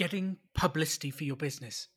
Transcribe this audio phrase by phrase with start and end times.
[0.00, 1.88] getting publicity for your business,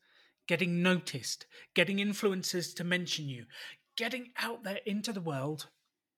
[0.46, 3.46] getting noticed, getting influencers to mention you,
[3.96, 5.68] getting out there into the world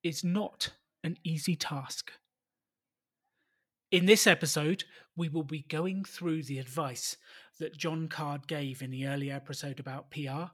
[0.04, 0.72] is not
[1.04, 2.12] an easy task.
[3.92, 4.86] In this episode,
[5.16, 7.18] we will be going through the advice
[7.60, 10.46] that Jon Card gave in the earlier episode about PR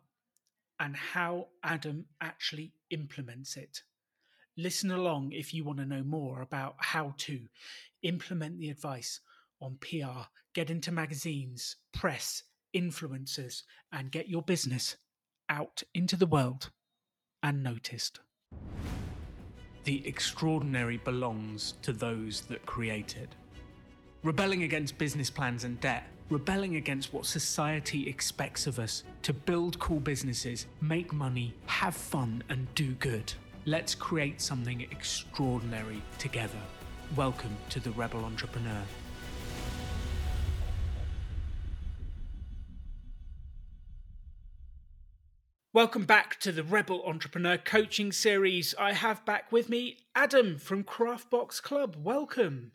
[0.82, 3.84] and how Adam actually implements it.
[4.58, 7.48] Listen along if you want to know more about how to
[8.04, 9.22] implement the advice
[9.62, 12.44] on PR, get into magazines, press,
[12.76, 14.98] influencers, and get your business
[15.50, 16.72] out into the world
[17.44, 18.20] and noticed.
[19.84, 23.30] The extraordinary belongs to those that create it.
[24.24, 29.80] Rebelling against business plans and debt, rebelling against what society expects of us to build
[29.80, 33.34] cool businesses, make money, have fun, and do good.
[33.66, 36.62] Let's create something extraordinary together.
[37.16, 38.84] Welcome to the Rebel Entrepreneur.
[45.74, 48.76] Welcome back to the Rebel Entrepreneur Coaching Series.
[48.78, 51.96] I have back with me Adam from Craftbox Club.
[51.98, 52.74] Welcome.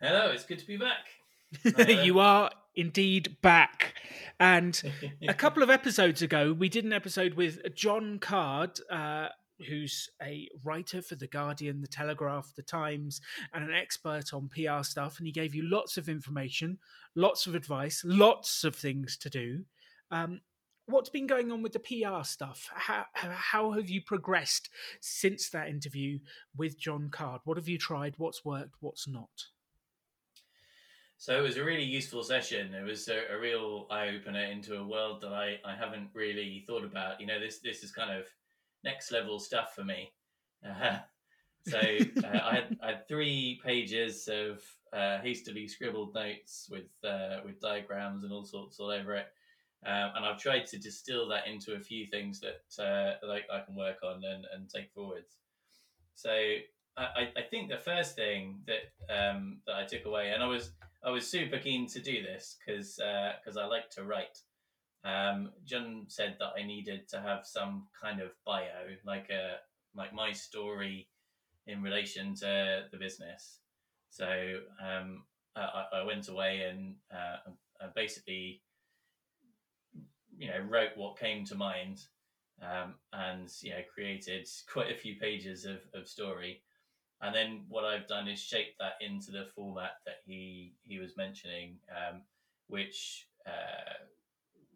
[0.00, 1.98] Hello, it's good to be back.
[2.02, 3.96] you are indeed back.
[4.38, 4.82] And
[5.28, 9.28] a couple of episodes ago, we did an episode with Jon Card, uh,
[9.68, 13.20] who's a writer for The Guardian, The Telegraph, The Times,
[13.52, 15.18] and an expert on PR stuff.
[15.18, 16.78] And he gave you lots of information,
[17.14, 19.64] lots of advice, lots of things to do.
[20.10, 20.40] Um,
[20.90, 22.68] what's been going on with the PR stuff?
[22.74, 26.18] How, how have you progressed since that interview
[26.56, 27.40] with Jon Card?
[27.44, 28.14] What have you tried?
[28.18, 28.76] What's worked?
[28.80, 29.46] What's not?
[31.18, 32.72] So it was a really useful session.
[32.72, 36.64] It was a, a real eye opener into a world that I, I haven't really
[36.66, 37.20] thought about.
[37.20, 38.24] You know, this this is kind of
[38.84, 40.12] next level stuff for me.
[40.66, 40.98] Uh,
[41.66, 44.62] so uh, I, had, I had three pages of
[44.94, 49.26] uh, hastily scribbled notes with uh, with diagrams and all sorts all over it
[49.86, 53.60] um, and I've tried to distill that into a few things that uh, that I,
[53.60, 55.38] can work on and, and take forwards.
[56.14, 56.30] So
[56.96, 60.72] I, I think the first thing that um, that I took away, and I was
[61.02, 64.38] I was super keen to do this because because uh, I like to write.
[65.02, 69.56] Um, Jon said that I needed to have some kind of bio, like a
[69.94, 71.08] like my story
[71.66, 73.60] in relation to the business.
[74.10, 74.26] So
[74.84, 75.22] um,
[75.56, 77.52] I, I, went away and uh,
[77.94, 78.60] basically
[80.40, 82.00] you know wrote what came to mind
[82.62, 86.62] um, and you know created quite a few pages of, of story.
[87.22, 91.16] And then what I've done is shape that into the format that he he was
[91.16, 92.22] mentioning um,
[92.68, 94.06] which uh,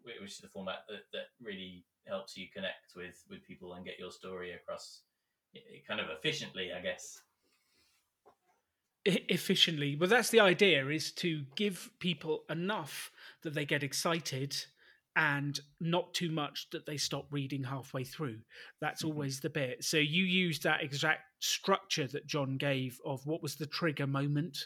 [0.03, 3.97] which is the format that, that really helps you connect with with people and get
[3.97, 5.01] your story across
[5.87, 7.21] kind of efficiently I guess.
[9.03, 9.95] Efficiently.
[9.95, 13.11] Well that's the idea is to give people enough
[13.41, 14.55] that they get excited
[15.15, 18.37] and not too much that they stop reading halfway through.
[18.81, 19.11] That's mm-hmm.
[19.11, 19.83] always the bit.
[19.83, 24.57] So you use that exact structure that Jon gave of what was the trigger moment,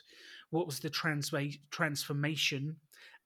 [0.50, 2.78] what was the transma- transformation,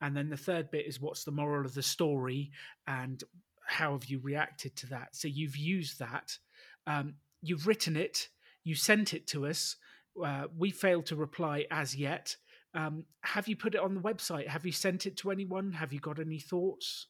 [0.01, 2.51] and then the third bit is what's the moral of the story
[2.87, 3.23] and
[3.65, 5.15] how have you reacted to that.
[5.15, 6.37] So you've used that,
[6.85, 8.27] um, you've written it,
[8.65, 9.77] you sent it to us.
[10.21, 12.35] Uh, we failed to reply as yet.
[12.75, 14.47] Um, have you put it on the website?
[14.47, 15.71] Have you sent it to anyone?
[15.71, 17.07] Have you got any thoughts?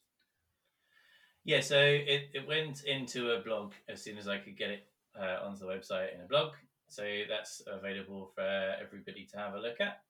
[1.46, 4.88] Yeah, so it, it went into a blog as soon as I could get it
[5.20, 6.54] uh, onto the website in a blog.
[6.88, 10.02] So that's available for everybody to have a look at.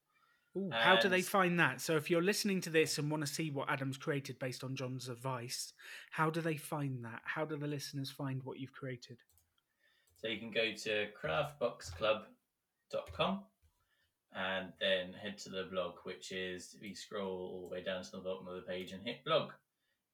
[0.56, 1.82] Ooh, how do they find that?
[1.82, 4.76] So if you're listening to this and want to see what Adam's created based on
[4.76, 5.74] Jon's advice,
[6.12, 7.22] how do they find that?
[7.24, 9.18] How do the listeners find what you've created?
[10.18, 13.40] So you can go to craftboxclub.com
[14.36, 18.12] and then head to the blog, which is you scroll all the way down to
[18.12, 19.50] the bottom of the page and hit blog.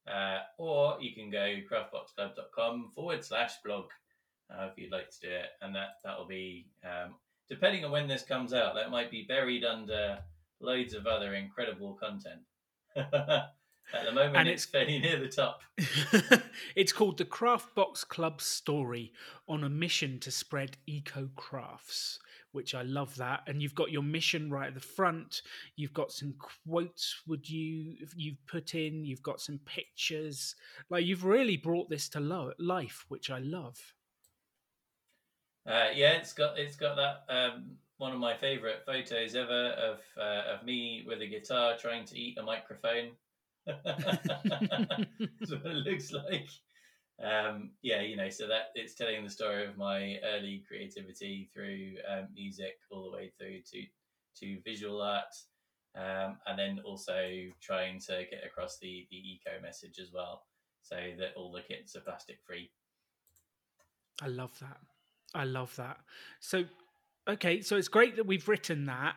[0.08, 3.86] Uh, or you can go craftboxclub.com forward slash blog
[4.52, 5.50] uh, if you'd like to do it.
[5.62, 7.16] And that, that'll be, um,
[7.50, 10.20] depending on when this comes out, that might be buried under
[10.60, 12.42] loads of other incredible content.
[13.92, 15.62] At the moment, and it's, it's fairly near the top.
[16.76, 19.12] it's called the Craft Box Club Story
[19.48, 22.20] on a mission to spread eco crafts
[22.52, 23.42] which I love that.
[23.48, 25.42] And you've got your mission right at the front.
[25.76, 26.34] You've got some
[26.68, 27.22] quotes.
[27.28, 29.06] Would you you've put in?
[29.06, 30.56] You've got some pictures.
[30.90, 33.78] Like you've really brought this to lo- life, which I love.
[35.68, 40.00] Uh, yeah, it's got it's got that um, one of my favorite photos ever of
[40.18, 43.12] uh, of me with a guitar trying to eat a microphone.
[43.66, 46.48] That's what it looks like
[47.24, 51.96] um, yeah, you know, so that it's telling the story of my early creativity through
[52.10, 53.84] um, music all the way through to
[54.40, 55.36] to visual art,
[55.96, 57.30] um, and then also
[57.62, 60.44] trying to get across the the eco message as well,
[60.82, 62.72] so that all the kits are plastic free.
[64.22, 64.78] I love that.
[65.34, 65.98] I love that.
[66.40, 66.64] So,
[67.28, 69.16] okay, so it's great that we've written that.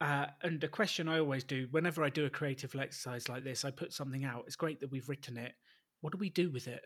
[0.00, 3.64] Uh, and the question I always do whenever I do a creative exercise like this,
[3.64, 4.44] I put something out.
[4.46, 5.52] It's great that we've written it.
[6.00, 6.80] What do we do with it?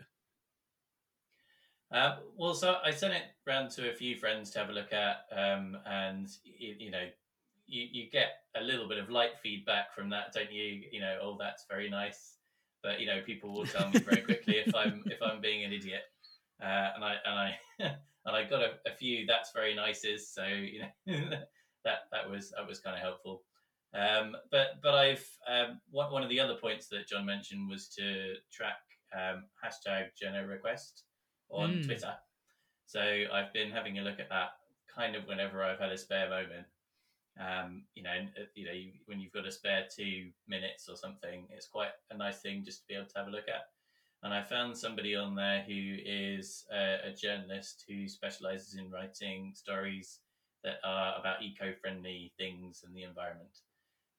[1.92, 4.92] Uh, well, so I sent it round to a few friends to have a look
[4.92, 7.06] at, um, and you, you know,
[7.66, 10.82] you, you get a little bit of light feedback from that, don't you?
[10.90, 12.36] You know, oh, that's very nice,
[12.82, 15.72] but you know, people will tell me very quickly if I'm if I'm being an
[15.72, 16.02] idiot,
[16.62, 17.58] uh, and I and I
[18.26, 21.14] and I got a, a few that's very nices, so you know
[21.84, 23.42] that that was that was kind of helpful.
[23.94, 27.88] Um, but but I've um, one one of the other points that Jon mentioned was
[27.90, 28.78] to track
[29.16, 31.04] um, hashtag Journo request
[31.50, 31.85] on Mm.
[31.85, 32.17] Twitter.
[32.87, 36.29] So I've been having a look at that kind of whenever I've had a spare
[36.29, 36.67] moment.
[37.38, 41.49] Um, you know, uh, you know, when you've got a spare two minutes or something,
[41.50, 43.70] it's quite a nice thing just to be able to have a look at.
[44.23, 49.52] And I found somebody on there who is a, a journalist who specializes in writing
[49.55, 50.20] stories
[50.62, 53.58] that are about eco-friendly things and the environment.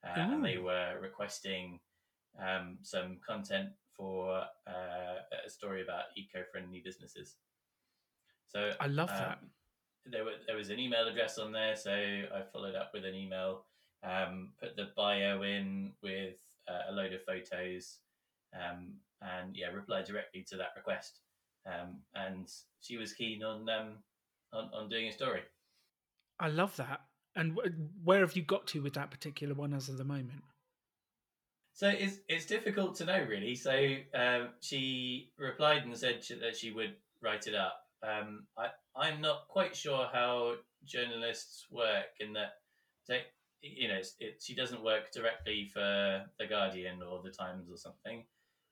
[0.05, 1.79] Uh, and they were requesting
[2.39, 5.15] um, some content for uh,
[5.45, 7.35] a story about eco-friendly businesses.
[8.47, 9.39] So I love that.
[9.41, 9.49] um,
[10.05, 13.15] there, were, there was an email address on there, so I followed up with an
[13.15, 13.65] email,
[14.03, 16.35] um, put the bio in with
[16.67, 17.99] uh, a load of photos,
[18.53, 21.19] um, and yeah, replied directly to that request.
[21.65, 22.47] Um, and
[22.81, 23.93] she was keen on, um,
[24.53, 25.41] on on doing a story.
[26.39, 27.01] I love that.
[27.35, 27.57] And
[28.03, 30.43] where have you got to with that particular one as of the moment?
[31.75, 33.53] So it's it's difficult to know really.
[33.53, 37.81] So um, she replied and said she, that she would write it up.
[38.01, 40.53] Um, I I'm not quite sure how
[40.85, 42.53] journalists work in that
[43.09, 43.23] they,
[43.61, 48.23] you know it, she doesn't work directly for the Guardian or the Times or something.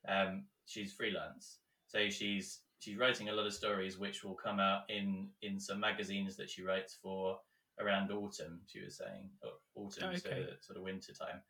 [0.08, 1.58] Um, she's freelance,
[1.88, 5.82] so she's she's writing a lot of stories which will come out in in some
[5.82, 7.38] magazines that she writes for
[7.82, 8.62] around autumn.
[8.66, 9.30] She was saying
[9.76, 10.20] autumn Okay.
[10.20, 11.42] to sort of winter time.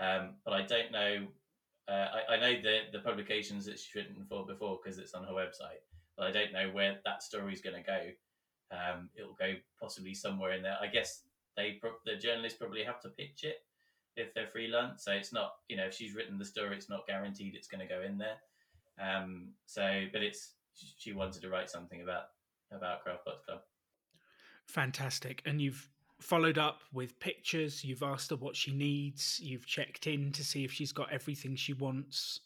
[0.00, 1.26] Um, but I don't know.
[1.88, 5.24] Uh, I, I know the the publications that she's written for before because it's on
[5.24, 5.82] her website,
[6.16, 8.00] but I don't know where that story is going to go.
[8.72, 10.78] Um, it'll go possibly somewhere in there.
[10.80, 11.22] I guess
[11.56, 13.56] they pro- the journalists probably have to pitch it
[14.16, 15.04] if they're freelance.
[15.04, 17.86] So it's not you know if she's written the story, it's not guaranteed it's going
[17.86, 18.36] to go in there.
[19.00, 20.54] Um, so, but it's
[20.98, 22.24] she wanted to write something about
[22.72, 23.60] about Craft Club.
[24.66, 25.42] Fantastic.
[25.44, 25.88] And you've
[26.20, 30.64] followed up with pictures, you've asked her what she needs, you've checked in to see
[30.64, 32.40] if she's got everything she wants.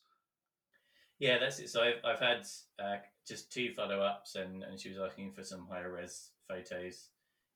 [1.19, 1.71] Yeah, that's it.
[1.71, 2.47] So I've, I've had
[2.79, 7.09] uh, just two follow ups, and, and she was asking for some higher res photos.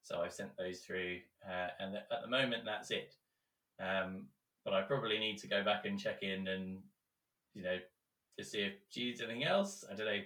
[0.03, 3.14] So I've sent those through, uh, and th- at the moment, that's it.
[3.81, 4.26] Um,
[4.64, 6.79] but I probably need to go back and check in and,
[7.55, 7.79] you know,
[8.38, 9.85] to see if she needs anything else.
[9.91, 10.21] I don't know.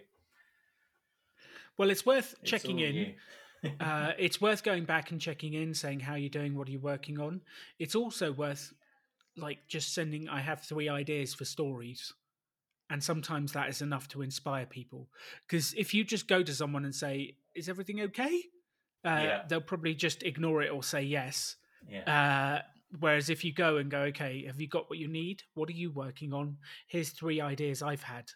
[1.79, 2.95] Well, it's worth It's checking in.
[2.95, 3.15] new.
[3.81, 6.81] Uh, it's worth going back and checking in, saying how you're doing, what are you
[6.81, 7.41] working on.
[7.79, 8.73] It's also worth
[9.37, 10.29] like just sending.
[10.29, 12.13] I have three ideas for stories,
[12.91, 15.09] and sometimes that is enough to inspire people.
[15.47, 18.43] Because if you just go to someone and say, "Is everything okay?"
[19.05, 19.43] Uh, Yeah.
[19.49, 21.57] they'll probably just ignore it or say yes.
[21.89, 22.05] yeah.
[22.07, 22.63] Uh,
[23.01, 25.43] whereas if you go and go, okay, have you got what you need?
[25.55, 26.59] What are you working on?
[26.87, 28.31] Here's three ideas I've had.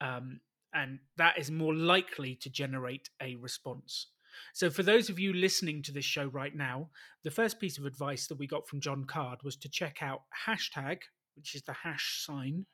[0.00, 0.40] Um,
[0.72, 4.08] and that is more likely to generate a response.
[4.52, 6.90] So, for those of you listening to this show right now,
[7.22, 10.22] the first piece of advice that we got from Jon Card was to check out
[10.46, 10.98] hashtag,
[11.36, 12.66] which is the hash sign,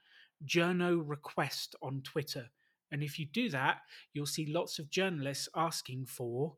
[0.47, 2.51] journo request on Twitter.
[2.93, 3.79] And if you do that,
[4.13, 6.57] you'll see lots of journalists asking for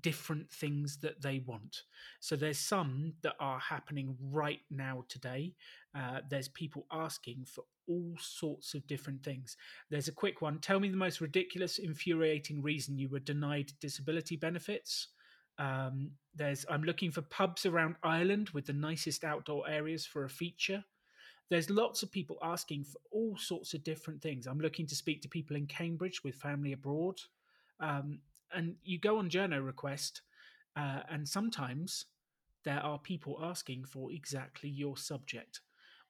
[0.00, 1.82] different things that they want.
[2.20, 5.54] So there's some that are happening right now today.
[5.94, 9.56] Uh, there's people asking for all sorts of different things.
[9.90, 10.58] There's a quick one.
[10.58, 15.08] Tell me the most ridiculous, infuriating reason you were denied disability benefits.
[15.58, 20.30] Um, there's I'm looking for pubs around Ireland with the nicest outdoor areas for a
[20.30, 20.84] feature.
[21.50, 24.46] There's lots of people asking for all sorts of different things.
[24.46, 27.20] I'm looking to speak to people in Cambridge with family abroad.
[27.78, 28.20] Um,
[28.54, 30.22] and you go on Journo request,
[30.76, 32.06] uh, and sometimes
[32.64, 35.60] there are people asking for exactly your subject.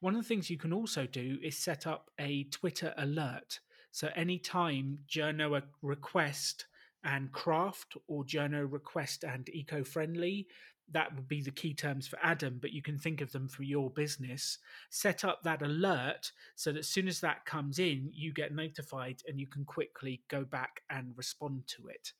[0.02, 3.60] One of the things you can also do is set up a Twitter alert.
[3.92, 6.66] So anytime Journo request
[7.04, 10.48] and craft or Journo request and eco-friendly,
[10.90, 13.62] that would be the key terms for Adam, but you can think of them for
[13.62, 14.58] your business.
[14.90, 19.22] Set up that alert so that as soon as that comes in, you get notified
[19.28, 22.10] and you can quickly go back and respond to it.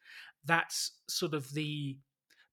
[0.44, 1.98] That's sort of the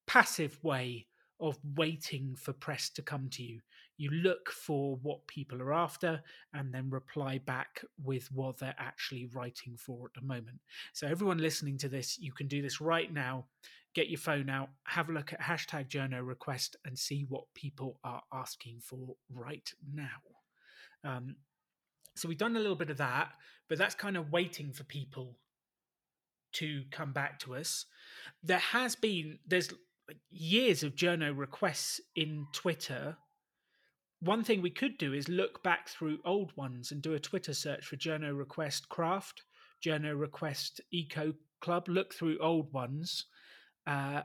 [0.08, 1.06] passive way
[1.40, 3.62] of waiting for press to come to you.
[4.00, 9.26] You look for what people are after and then reply back with what they're actually
[9.34, 10.62] writing for at the moment.
[10.94, 13.48] So, everyone listening to this, you can do this right now.
[13.94, 18.00] Get your phone out, have a look at hashtag journo request and see what people
[18.06, 20.08] are asking for right now.
[21.04, 21.36] Um,
[22.16, 23.34] so, we've done a little bit of that,
[23.68, 25.36] but that's kind of waiting for people
[26.54, 27.86] to come back to us.
[28.44, 29.74] There has been, there's
[30.30, 33.18] years of journo requests in Twitter
[34.22, 37.54] one thing we could do is look back through old ones and do a Twitter
[37.54, 39.44] search for Journo Request Craft,
[39.84, 41.88] Journo Request Eco Club.
[41.88, 43.26] Look through old ones.
[43.88, 44.24] Uh,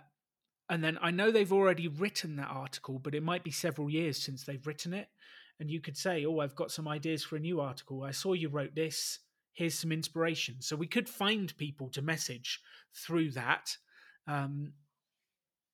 [0.68, 4.20] and then I know they've already written that article, but it might be several years
[4.20, 5.08] since they've written it.
[5.60, 8.02] And you could say, Oh, I've got some ideas for a new article.
[8.02, 9.20] I saw you wrote this.
[9.52, 10.56] Here's some inspiration.
[10.60, 12.60] So we could find people to message
[12.92, 13.76] through that.
[14.26, 14.72] Um,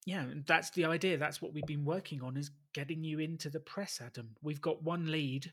[0.07, 1.19] yeah, that's the idea.
[1.19, 4.31] That's what we've been working on is getting you into the press, Adam.
[4.43, 5.53] We've got one lead.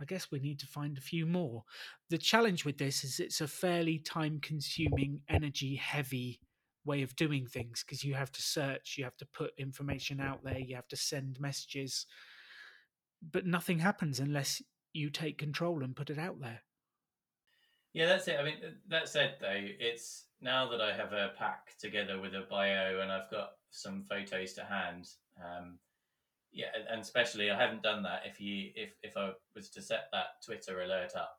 [0.00, 1.64] I guess we need to find a few more.
[2.10, 6.40] The challenge with this is it's a fairly time consuming, energy heavy
[6.84, 10.44] way of doing things because you have to search, you have to put information out
[10.44, 12.06] there, you have to send messages.
[13.32, 14.62] But nothing happens unless
[14.92, 16.60] you take control and put it out there.
[17.94, 18.38] Yeah, that's it.
[18.38, 18.56] I mean,
[18.88, 23.10] that said, though, it's now that I have a pack together with a bio and
[23.10, 25.08] I've got some photos to hand.
[25.38, 25.78] Um,
[26.52, 28.22] yeah, and especially I haven't done that.
[28.24, 31.36] If you if if I was to set that Twitter alert up,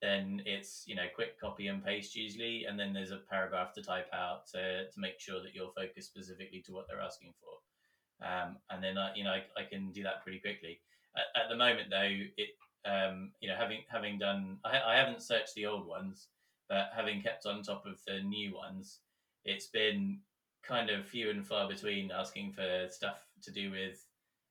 [0.00, 3.82] then it's you know quick copy and paste usually, and then there's a paragraph to
[3.82, 8.26] type out to to make sure that you're focused specifically to what they're asking for.
[8.26, 10.80] Um, and then I, you know I, I, can do that pretty quickly.
[11.16, 12.50] At, at the moment though, it
[12.86, 16.28] um, you know having having done I, I haven't searched the old ones,
[16.68, 19.00] but having kept on top of the new ones,
[19.44, 20.20] it's been
[20.62, 24.04] kind of few and far between asking for stuff to do with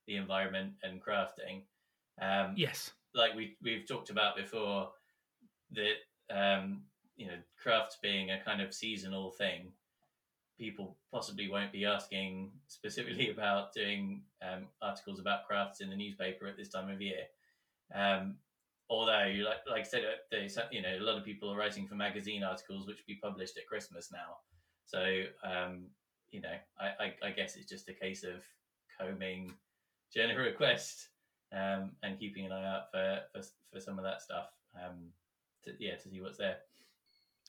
[0.06, 1.62] the environment and crafting.
[2.20, 4.90] Um, yes, like we we've talked about before,
[5.72, 5.96] that
[6.30, 6.82] um,
[7.16, 9.72] you know craft being a kind of seasonal thing.
[10.58, 16.46] People possibly won't be asking specifically about doing um, articles about crafts in the newspaper
[16.46, 17.24] at this time of year.
[17.94, 18.36] Um,
[18.88, 21.86] although, like like I said, uh, they, you know a lot of people are writing
[21.86, 24.38] for magazine articles which will be published at Christmas now.
[24.86, 25.86] So um,
[26.30, 28.42] you know, I, I, I, guess it's just a case of
[29.00, 29.54] combing
[30.16, 31.08] journo request
[31.52, 34.48] um, and keeping an eye out for, for, for some of that stuff.
[34.74, 35.12] Um,
[35.64, 36.56] to, yeah, to see what's there.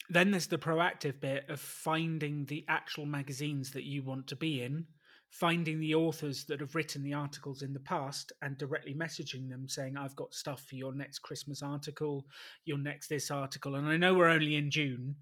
[0.09, 4.63] Then there's the proactive bit of finding the actual magazines that you want to be
[4.63, 4.85] in,
[5.29, 9.67] finding the authors that have written the articles in the past and directly messaging them
[9.67, 12.25] saying, I've got stuff for your next Christmas article,
[12.63, 13.75] your next this article.
[13.75, 15.15] And I know we're only in June.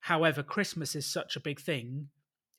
[0.00, 2.08] However, Christmas is such a big thing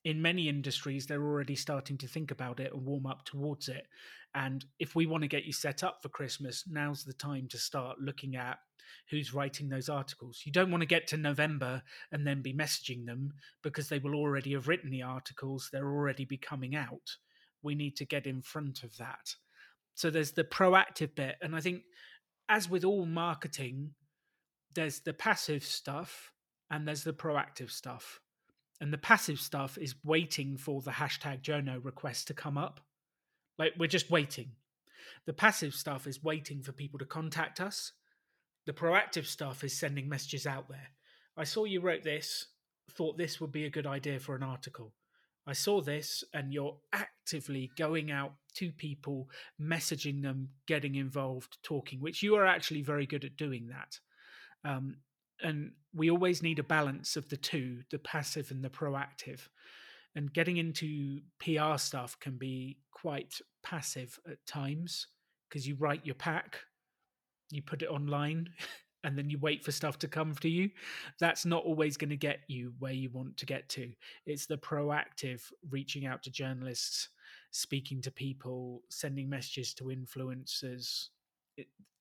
[0.06, 3.88] in many industries, they're already starting to think about it and warm up towards it.
[4.34, 7.58] And if we want to get you set up for Christmas, now's the time to
[7.58, 8.60] start looking at
[9.10, 10.42] who's writing those articles.
[10.46, 11.82] You don't want to get to November
[12.12, 16.26] and then be messaging them because they will already have written the articles, they're already
[16.26, 17.18] be coming out.
[17.62, 19.36] We need to get in front of that.
[19.96, 21.36] So there's the proactive bit.
[21.42, 21.84] And I think,
[22.48, 23.92] as with all marketing,
[24.74, 26.32] there's the passive stuff
[26.70, 28.20] and there's the proactive stuff.
[28.82, 32.80] And the passive stuff is waiting for the hashtag Journo request to come up.
[33.58, 34.52] Like we're just waiting.
[35.26, 37.92] The passive stuff is waiting for people to contact us.
[38.66, 40.90] The proactive stuff is sending messages out there.
[41.36, 42.48] I saw you wrote this
[42.90, 44.94] thought this would be a good idea for an article.
[45.48, 49.30] I saw this and you're actively going out to people
[49.62, 54.00] messaging them getting involved talking which you are actually very good at doing that.
[54.70, 54.98] Um,
[55.42, 59.48] and we always need a balance of the two the passive and the proactive.
[60.16, 65.08] And getting into pr stuff can be quite passive at times
[65.48, 66.60] because you write your pack
[67.52, 68.50] you put it online
[69.04, 70.70] and then you wait for stuff to come to you.
[71.20, 73.92] That's not always going to get you where you want to get to.
[74.26, 77.10] It's the proactive reaching out to journalists
[77.52, 81.08] speaking to people sending messages to influencers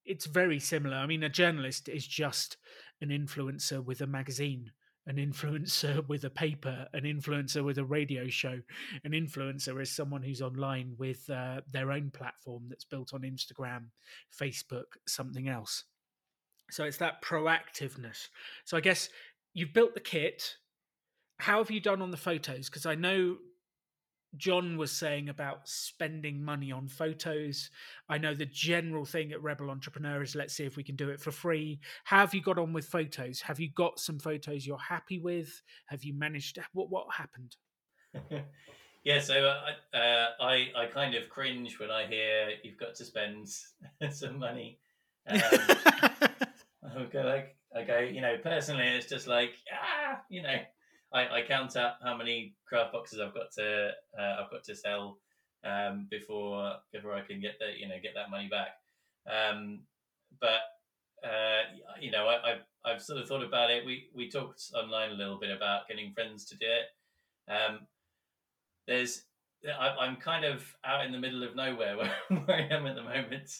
[0.09, 2.57] it's very similar i mean a journalist is just
[3.01, 4.73] an influencer with a magazine,
[5.07, 8.61] an influencer with a paper, an influencer with a radio show.
[9.05, 13.87] An influencer is someone who's online with uh, their own platform that's built on Instagram,
[14.39, 15.85] Facebook, something else.
[16.71, 18.29] So it's that proactiveness.
[18.65, 19.09] So I guess
[19.55, 20.57] you've built the kit.
[21.39, 22.69] How have you done on the photos?
[22.69, 23.37] Because I know
[24.37, 27.71] Jon was saying about spending money on photos.
[28.09, 31.09] I know the general thing at Rebel Entrepreneur is let's see if we can do
[31.09, 31.81] it for free.
[32.05, 33.41] How have you got on with photos?
[33.41, 35.63] Have you got some photos you're happy with?
[35.87, 37.57] Have you managed to, what what happened?
[39.05, 43.05] yeah, so uh, uh, I I kind of cringe when I hear you've got to
[43.05, 43.49] spend
[44.11, 44.79] some money.
[45.27, 50.57] Um, I go like I go, you know, personally, it's just like ah, you know,
[51.13, 54.77] I, I count up how many craft boxes I've got to uh, I've got to
[54.77, 55.19] sell
[55.65, 58.77] um, before before I can get that you know get that money back.
[59.31, 59.81] Um,
[60.41, 60.61] but
[61.25, 61.63] uh,
[62.01, 63.85] you know, I, I've I've sort of thought about it.
[63.85, 67.53] We we talked online a little bit about getting friends to do it.
[67.53, 67.81] Um,
[68.87, 69.25] there's
[69.67, 71.97] I, am kind of out in the middle of nowhere
[72.29, 73.51] where, where I am at the moment,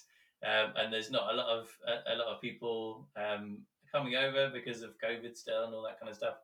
[0.47, 3.59] um, and there's not a lot of a, a lot of people um,
[3.91, 6.35] coming over because of COVID still and all that kind of stuff.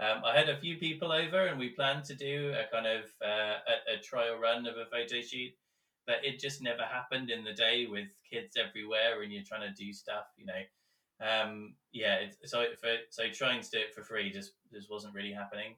[0.00, 3.04] Um, I had a few people over, and we planned to do a kind of
[3.24, 5.52] uh, a, a, trial run of a photo shoot,
[6.04, 9.84] but it just never happened in the day with kids everywhere, and you're trying to
[9.84, 10.62] do stuff, you know.
[11.20, 15.14] Um, yeah, it, so for, so trying to do it for free just just wasn't
[15.14, 15.76] really happening.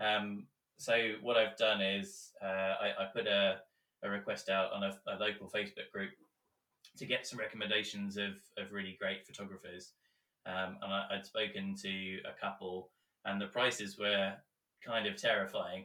[0.00, 0.46] Um,
[0.78, 2.46] so what I've done is uh,
[2.80, 3.58] I, I, put a,
[4.02, 6.10] a request out on a, a, local Facebook group
[6.96, 9.92] to get some recommendations of, of really great photographers.
[10.46, 12.90] Um, and I, would spoken to a couple
[13.24, 14.34] and the prices were
[14.84, 15.84] kind of terrifying.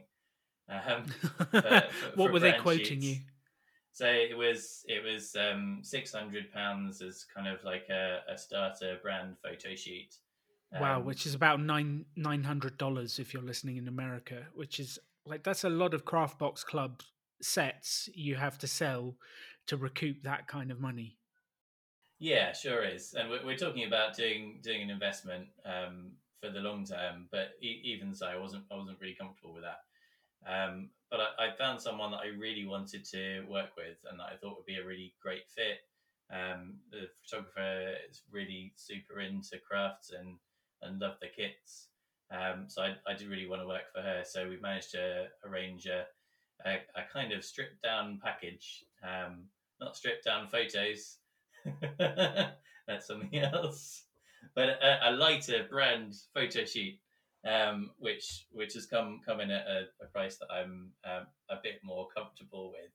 [0.68, 1.60] Um, for, for,
[2.14, 3.04] what for were they quoting shoots.
[3.04, 3.16] you?
[3.92, 8.38] So it was it was um, six hundred pounds as kind of like a, a
[8.38, 10.14] starter brand photo shoot.
[10.72, 14.78] Um, wow, which is about nine nine hundred dollars if you're listening in America, which
[14.78, 17.02] is like that's a lot of craft box club
[17.40, 19.16] sets you have to sell
[19.66, 21.18] to recoup that kind of money.
[22.20, 26.60] Yeah, sure is, and we're, we're talking about doing doing an investment um, for the
[26.60, 27.28] long term.
[27.30, 29.80] But e- even so, I wasn't I wasn't really comfortable with that.
[30.46, 34.30] Um, but I, I, found someone that I really wanted to work with, and that
[34.32, 35.78] I thought would be a really great fit.
[36.32, 40.36] Um, the photographer is really super into crafts and
[40.82, 41.88] and love the kits.
[42.30, 44.22] Um, so I, I did really want to work for her.
[44.24, 46.04] So we managed to arrange a,
[46.66, 49.44] a, a kind of stripped down package, um,
[49.80, 51.16] not stripped down photos.
[51.98, 54.04] That's something else
[54.54, 56.94] but a, a, lighter brand photo shoot,
[57.46, 61.56] um, which which has come come in at a, a price that I'm um, a
[61.62, 62.90] bit more comfortable with.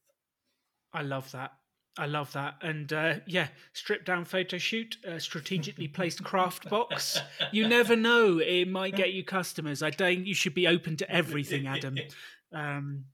[0.93, 1.51] I love that.
[1.97, 2.55] I love that.
[2.61, 7.21] And uh, yeah, stripped down photo shoot, uh, strategically placed craft box.
[7.51, 9.83] You never know, it might get you customers.
[9.83, 10.25] I don't.
[10.25, 11.97] you should be open to everything, Adam.
[12.55, 13.05] Um,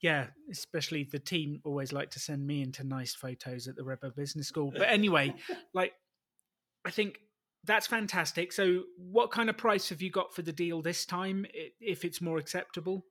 [0.00, 4.12] yeah, especially the team always like to send me into nice photos at the Rebel
[4.16, 4.70] Business School.
[4.70, 5.34] But anyway,
[5.72, 5.94] like,
[6.84, 7.18] I think
[7.64, 8.52] that's fantastic.
[8.52, 11.46] So, what kind of price have you got for the deal this time,
[11.80, 13.04] if it's more acceptable?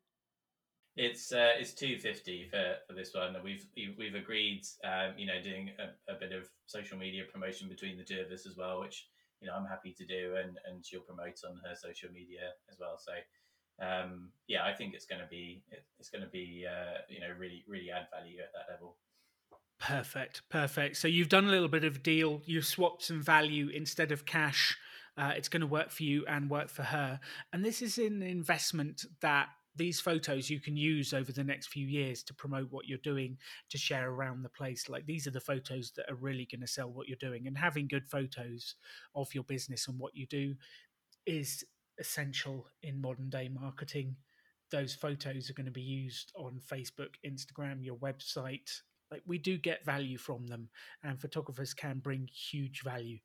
[0.95, 3.35] It's uh, it's two fifty for, for this one.
[3.43, 3.65] We've
[3.97, 8.03] we've agreed, um, you know, doing a, a, bit of social media promotion between the
[8.03, 9.07] two of us as well, which
[9.41, 12.77] you know I'm happy to do, and and she'll promote on her social media as
[12.79, 12.99] well.
[12.99, 13.13] So,
[13.83, 15.63] um, yeah, I think it's going to be
[15.97, 18.97] it's going to be uh, you know really really add value at that level.
[19.83, 20.95] Perfect, perfect.
[20.95, 22.41] So you've done a little bit of deal.
[22.45, 24.77] You've swapped some value instead of cash.
[25.17, 27.19] Uh, it's going to work for you and work for her.
[27.51, 31.85] And this is an investment that these photos you can use over the next few
[31.85, 33.37] years to promote what you're doing
[33.71, 36.67] to share around the place like these are the photos that are really going to
[36.67, 38.75] sell what you're doing and having good photos
[39.15, 40.53] of your business and what you do
[41.25, 41.63] is
[41.99, 44.15] essential in modern day marketing
[44.69, 48.81] those photos are going to be used on facebook instagram your website
[49.13, 50.69] like we do get value from them
[51.03, 53.19] and photographers can bring huge value.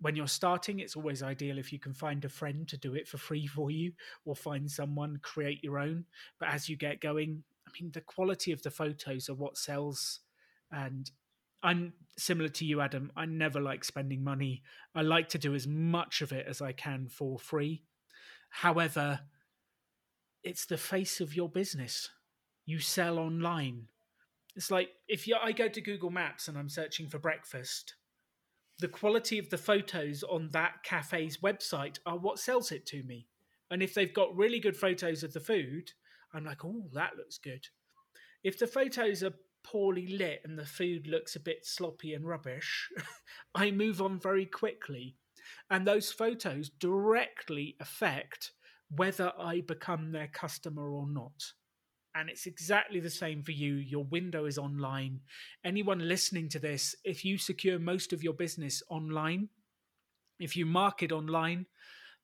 [0.00, 3.08] When you're starting it's always ideal if you can find a friend to do it
[3.08, 3.92] for free for you
[4.24, 6.04] or find someone create your own.
[6.38, 10.20] But as you get going i mean the quality of the photos are what sells
[10.72, 11.10] and
[11.62, 13.10] i'm similar to you adam.
[13.16, 14.62] I never like spending money.
[14.94, 17.82] I like to do as much of it as i can for free.
[18.50, 19.20] However
[20.44, 22.08] it's the face of your business.
[22.64, 23.88] You sell online
[24.58, 27.94] it's like if you, I go to Google Maps and I'm searching for breakfast,
[28.80, 33.28] the quality of the photos on that cafe's website are what sells it to me.
[33.70, 35.92] And if they've got really good photos of the food,
[36.34, 37.68] I'm like, oh, that looks good.
[38.42, 42.88] If the photos are poorly lit and the food looks a bit sloppy and rubbish,
[43.54, 45.14] I move on very quickly.
[45.70, 48.50] And those photos directly affect
[48.90, 51.52] whether I become their customer or not.
[52.18, 53.74] And it's exactly the same for you.
[53.74, 55.20] Your window is online.
[55.64, 59.50] Anyone listening to this, if you secure most of your business online,
[60.40, 61.66] if you market online,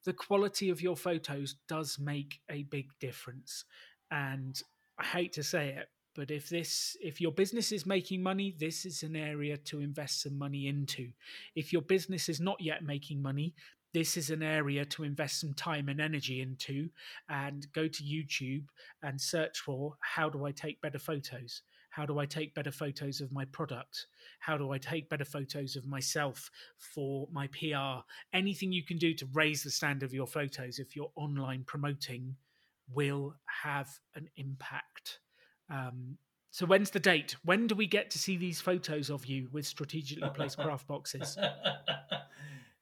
[0.04, 3.64] the quality of your photos does make a big difference.
[4.10, 4.60] And
[4.98, 8.84] I hate to say it, but if this if your business is making money this
[8.84, 11.10] is an area to invest some money into
[11.56, 13.52] if your business is not yet making money
[13.94, 16.90] this is an area to invest some time and energy into
[17.28, 18.64] and go to YouTube
[19.02, 21.62] and search for how do I take better photos?
[21.90, 24.06] How do I take better photos of my product?
[24.40, 28.02] How do I take better photos of myself for my PR?
[28.32, 32.34] Anything you can do to raise the standard of your photos if you're online promoting
[32.92, 35.20] will have an impact.
[35.70, 36.18] Um,
[36.50, 37.36] so when's the date?
[37.44, 41.38] When do we get to see these photos of you with strategically placed craft boxes?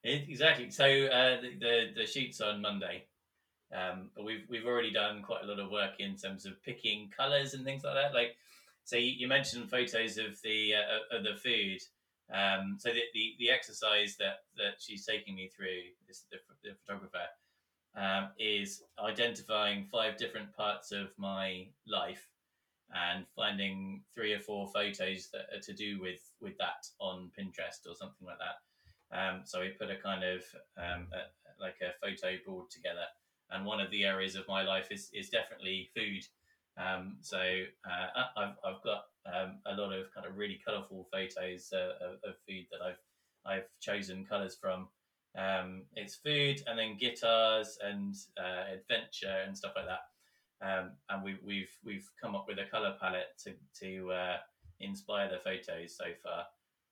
[0.05, 0.71] exactly.
[0.71, 3.05] So uh, the, the, the shoot's on Monday,
[3.73, 7.11] um, but we've we've already done quite a lot of work in terms of picking
[7.17, 8.15] colours and things like that.
[8.15, 8.37] Like,
[8.85, 11.81] so you, you mentioned photos of the uh, of the food.
[12.33, 16.75] Um, so the, the, the exercise that that she's taking me through, this the, the
[16.85, 17.27] photographer,
[17.97, 22.29] um, is identifying five different parts of my life
[22.95, 27.87] and finding three or four photos that are to do with with that on Pinterest
[27.88, 28.57] or something like that.
[29.12, 30.42] Um, so we put a kind of
[30.79, 33.05] um, a, like a photo board together,
[33.51, 36.25] and one of the areas of my life is is definitely food.
[36.79, 41.72] Um, so uh, I've I've got um, a lot of kind of really colourful photos
[41.72, 42.98] uh, of, of, food that I've
[43.44, 44.88] I've chosen colours from.
[45.37, 50.01] Um, it's food and then guitars and uh, adventure and stuff like that.
[50.62, 54.37] Um, and we, we've we've come up with a color palette to to uh,
[54.81, 56.46] inspire the photos so far.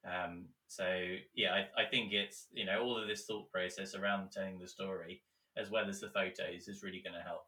[0.05, 0.87] Um, so
[1.35, 4.69] yeah, I, I think it's you know all of this thought process around telling the
[4.69, 5.23] story
[5.57, 7.43] as well as the photos is really going to help.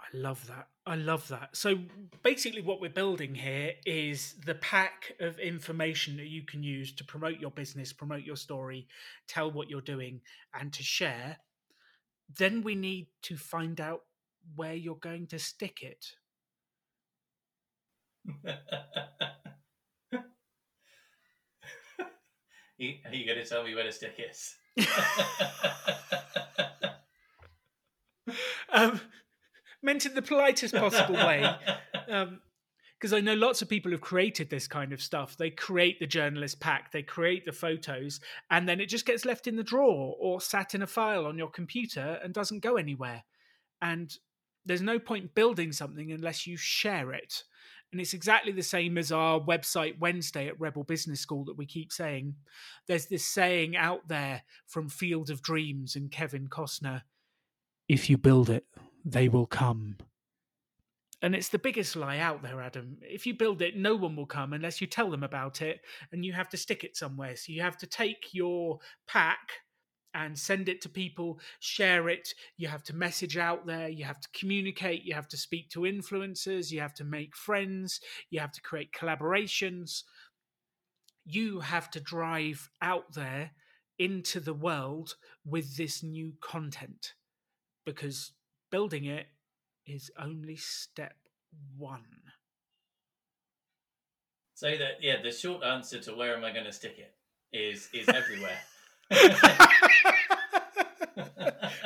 [0.00, 0.66] I love that.
[0.84, 1.56] I love that.
[1.56, 1.78] So
[2.22, 7.04] basically, what we're building here is the pack of information that you can use to
[7.04, 8.88] promote your business, promote your story,
[9.28, 10.20] tell what you're doing,
[10.52, 11.38] and to share
[12.38, 14.00] then we need to find out
[14.54, 16.06] where you're going to stick it.
[22.80, 24.38] are you going to tell me where to stick it?
[28.72, 29.00] um,
[29.82, 31.48] meant in the politest possible way.
[32.08, 32.40] Um,
[32.98, 35.36] because I know lots of people have created this kind of stuff.
[35.36, 38.18] They create the journalist pack, they create the photos,
[38.50, 41.36] and then it just gets left in the drawer or sat in a file on
[41.36, 43.24] your computer and doesn't go anywhere.
[43.82, 44.10] And
[44.64, 47.44] there's no point building something unless you share it.
[47.94, 51.64] And it's exactly the same as our website Wednesday at Rebel Business School that we
[51.64, 52.34] keep saying.
[52.88, 57.02] There's this saying out there from Field of Dreams and Kevin Costner
[57.88, 58.64] if you build it,
[59.04, 59.96] they will come.
[61.22, 62.98] And it's the biggest lie out there, Adam.
[63.00, 65.80] If you build it, no one will come unless you tell them about it
[66.12, 67.36] and you have to stick it somewhere.
[67.36, 69.38] So you have to take your pack
[70.14, 72.32] and send it to people, share it.
[72.56, 75.80] You have to message out there, you have to communicate, you have to speak to
[75.80, 78.00] influencers, you have to make friends,
[78.30, 80.04] you have to create collaborations.
[81.26, 83.52] You have to drive out there
[83.98, 87.14] into the world with this new content
[87.84, 88.32] because
[88.70, 89.26] building it
[89.86, 91.14] is only step
[91.76, 92.02] one.
[94.54, 97.14] So that yeah, the short answer to where am I going to stick it
[97.56, 98.58] is is everywhere.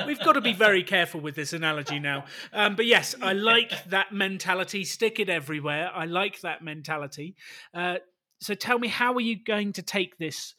[0.09, 2.25] We've got to be very careful with this analogy now.
[2.53, 4.85] Um, but yes, I like that mentality.
[4.85, 5.91] Stick it everywhere.
[5.95, 7.37] I like that mentality.
[7.75, 7.97] Uh,
[8.41, 10.55] so tell me, how are you going to take this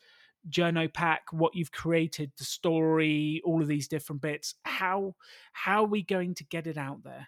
[0.48, 4.54] journo pack, what you've created, the story, all of these different bits?
[4.64, 5.16] How
[5.52, 7.28] how are we going to get it out there?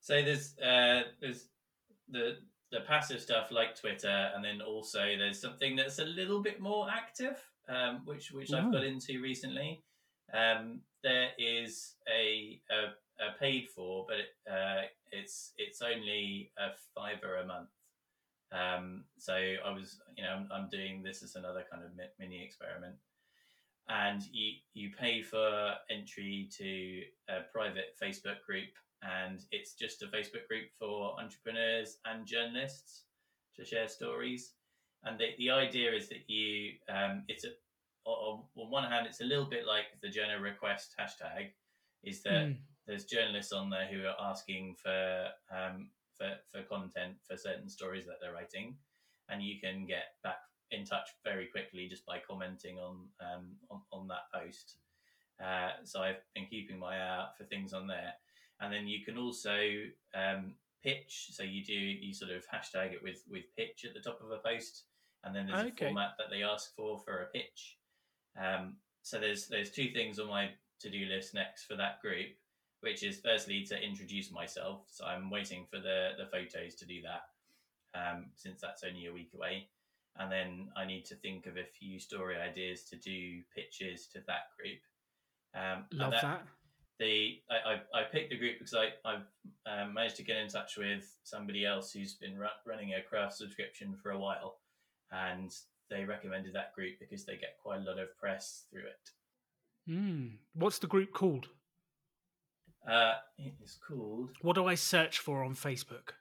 [0.00, 1.48] So there's uh, there's
[2.08, 2.38] the
[2.72, 6.88] the passive stuff like Twitter, and then also there's something that's a little bit more
[6.90, 9.84] active, um, which which I've got into recently.
[10.32, 16.70] Um, there is a, a, a paid for, but it, uh, it's it's only a
[16.94, 17.68] fiver a month.
[18.52, 22.44] Um, so I was, you know, I'm, I'm, doing this as another kind of mini
[22.44, 22.96] experiment,
[23.88, 28.68] and you you pay for entry to a private Facebook group
[29.02, 33.04] and it's just a Facebook group for entrepreneurs and journalists
[33.56, 34.52] to share stories.
[35.04, 37.48] And the, the idea is that you, um, it's a,
[38.04, 41.50] on, on one hand, it's a little bit like the journo request hashtag,
[42.04, 42.56] is that mm.
[42.86, 48.06] there's journalists on there who are asking for, um, for for content for certain stories
[48.06, 48.76] that they're writing,
[49.28, 50.38] and you can get back
[50.70, 54.76] in touch very quickly just by commenting on um, on, on that post.
[55.42, 58.14] Uh, so I've been keeping my eye out for things on there
[58.62, 59.58] and then you can also
[60.14, 61.28] um, pitch.
[61.32, 64.30] So you do you sort of hashtag it with with pitch at the top of
[64.30, 64.84] a post,
[65.24, 65.86] and then there's okay.
[65.86, 67.76] a format that they ask for for a pitch.
[68.38, 72.28] Um, so there's there's two things on my to do list next for that group,
[72.80, 74.82] which is firstly to introduce myself.
[74.88, 77.22] So I'm waiting for the the photos to do that,
[77.98, 79.68] um, since that's only a week away.
[80.18, 84.20] and then I need to think of a few story ideas to do pitches to
[84.26, 84.80] that group.
[85.54, 86.46] Um, Love that, that.
[86.98, 89.26] The I, I, I, picked the group because I I've
[89.66, 93.34] um, managed to get in touch with somebody else who's been ru- running a craft
[93.36, 94.58] subscription for a while,
[95.10, 95.50] and
[95.92, 99.10] they recommended that group because they get quite a lot of press through it.
[99.90, 100.38] Mm.
[100.54, 101.48] What's the group called?
[102.88, 104.30] Uh, it is called.
[104.40, 106.14] What do I search for on Facebook?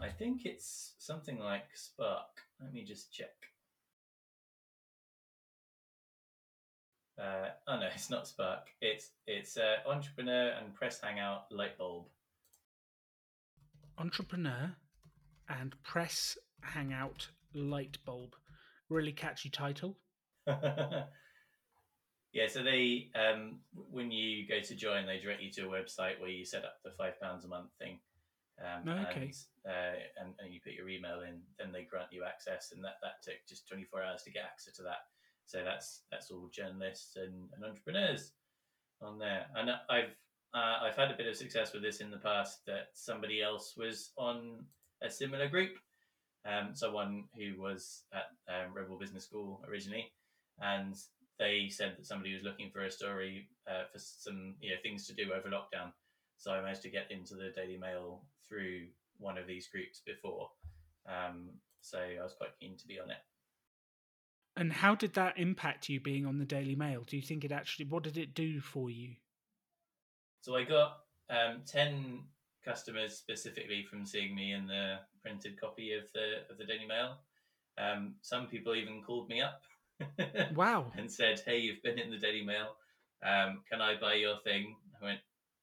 [0.00, 2.28] I think it's something like Spark.
[2.60, 3.28] Let me just check.
[7.20, 8.68] Uh, oh no, it's not Spark.
[8.80, 12.06] It's it's uh, Entrepreneur and Press Hangout Lightbulb.
[13.98, 14.74] Entrepreneur
[15.50, 18.32] and Press Hangout Lightbulb.
[18.88, 19.96] Really catchy title.
[20.46, 21.04] yeah,
[22.48, 26.30] so they um, when you go to join, they direct you to a website where
[26.30, 27.98] you set up the five pounds a month thing.
[28.60, 29.32] Um, okay.
[29.64, 32.84] And, uh, and, and you put your email in, then they grant you access, and
[32.84, 35.08] that, that took just 24 hours to get access to that.
[35.46, 38.32] So that's that's all journalists and, and entrepreneurs
[39.02, 39.46] on there.
[39.56, 40.14] And I've
[40.54, 42.60] uh, I've had a bit of success with this in the past.
[42.66, 44.64] That somebody else was on
[45.02, 45.72] a similar group,
[46.46, 50.12] um, someone who was at um, Rebel Business School originally,
[50.60, 50.94] and
[51.38, 55.06] they said that somebody was looking for a story uh, for some you know things
[55.06, 55.92] to do over lockdown.
[56.36, 58.86] So I managed to get into the Daily Mail through
[59.18, 60.48] one of these groups before.
[61.06, 61.50] Um,
[61.82, 63.18] so I was quite keen to be on it.
[64.56, 67.02] And how did that impact you being on the Daily Mail?
[67.06, 69.14] Do you think it actually, what did it do for you?
[70.40, 70.98] So I got
[71.28, 72.20] um, 10
[72.64, 77.16] customers specifically from seeing me in the printed copy of the, of the Daily Mail.
[77.78, 79.62] Um, some people even called me up.
[80.54, 80.90] wow.
[80.96, 82.76] And said, hey, you've been in the Daily Mail.
[83.22, 84.76] Um, can I buy your thing?
[85.00, 85.20] I went,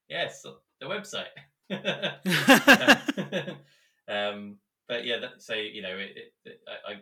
[0.09, 0.45] yes,
[0.79, 1.25] the website.
[4.07, 6.95] um, but yeah, that, so you know, it, it, I, I,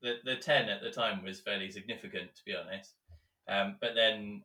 [0.00, 2.94] the the ten at the time was fairly significant, to be honest.
[3.48, 4.42] Um, but then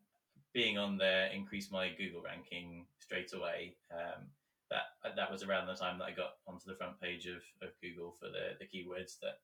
[0.54, 3.76] being on there increased my Google ranking straight away.
[3.92, 4.26] Um,
[4.70, 7.70] that that was around the time that I got onto the front page of, of
[7.82, 9.40] Google for the, the keywords that,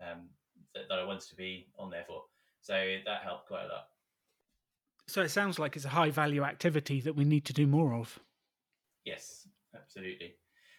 [0.00, 0.28] um,
[0.74, 2.24] that that I wanted to be on there for.
[2.60, 2.74] So
[3.04, 3.88] that helped quite a lot.
[5.06, 7.94] So it sounds like it's a high value activity that we need to do more
[7.94, 8.18] of.
[9.04, 10.36] Yes, absolutely.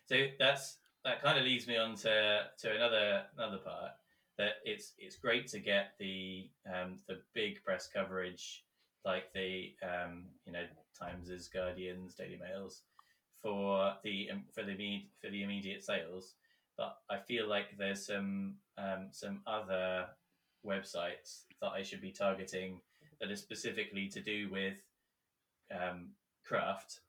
[0.07, 3.91] So that's that kind of leads me on to, to another another part
[4.37, 8.63] that it's it's great to get the um, the big press coverage
[9.05, 10.63] like the um, you know
[10.99, 12.81] Times's, Guardians, Daily Mails
[13.45, 16.33] for the for the for the immediate sales.
[16.77, 20.07] But I feel like there's some um, some other
[20.65, 22.81] websites that I should be targeting
[23.21, 24.77] that are specifically to do with
[25.71, 26.09] um,
[26.43, 27.01] craft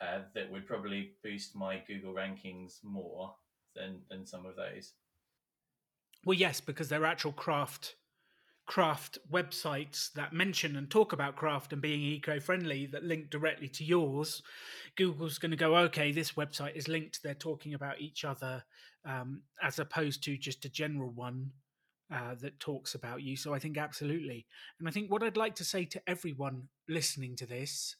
[0.00, 3.34] uh, that would probably boost my Google rankings more
[3.76, 4.94] than than some of those.
[6.24, 7.96] Well, yes, because they're actual craft
[8.68, 13.82] craft websites that mention and talk about craft and being eco-friendly that link directly to
[13.82, 14.42] yours
[14.94, 17.22] google's going to go okay this website is linked.
[17.22, 18.62] They're talking about each other
[19.06, 21.50] um, as opposed to just a general one
[22.12, 23.36] uh, that talks about you.
[23.36, 24.46] So i think absolutely.
[24.78, 27.96] And i think what i'd like to say to everyone listening to this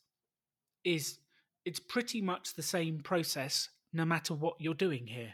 [0.85, 1.19] is
[1.65, 5.33] it's pretty much the same process no matter what you're doing here.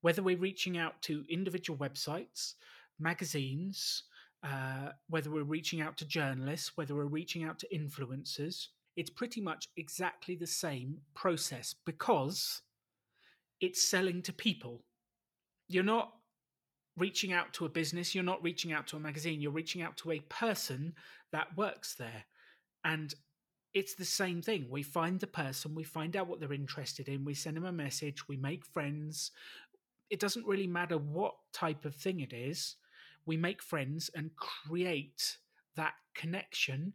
[0.00, 2.54] Whether we're reaching out to individual websites,
[2.98, 4.02] magazines,
[4.44, 9.40] uh, whether we're reaching out to journalists, whether we're reaching out to influencers, it's pretty
[9.40, 12.62] much exactly the same process because
[13.60, 14.82] it's selling to people.
[15.68, 16.12] You're not
[16.96, 19.96] reaching out to a business, you're not reaching out to a magazine, you're reaching out
[19.96, 20.94] to a person
[21.32, 22.24] that works there.
[22.84, 23.12] And
[23.72, 24.66] it's the same thing.
[24.70, 27.72] We find the person, we find out what they're interested in, we send them a
[27.72, 29.32] message, we make friends.
[30.10, 32.76] It doesn't really matter what type of thing it is.
[33.26, 35.38] We make friends and create
[35.76, 36.92] that connection,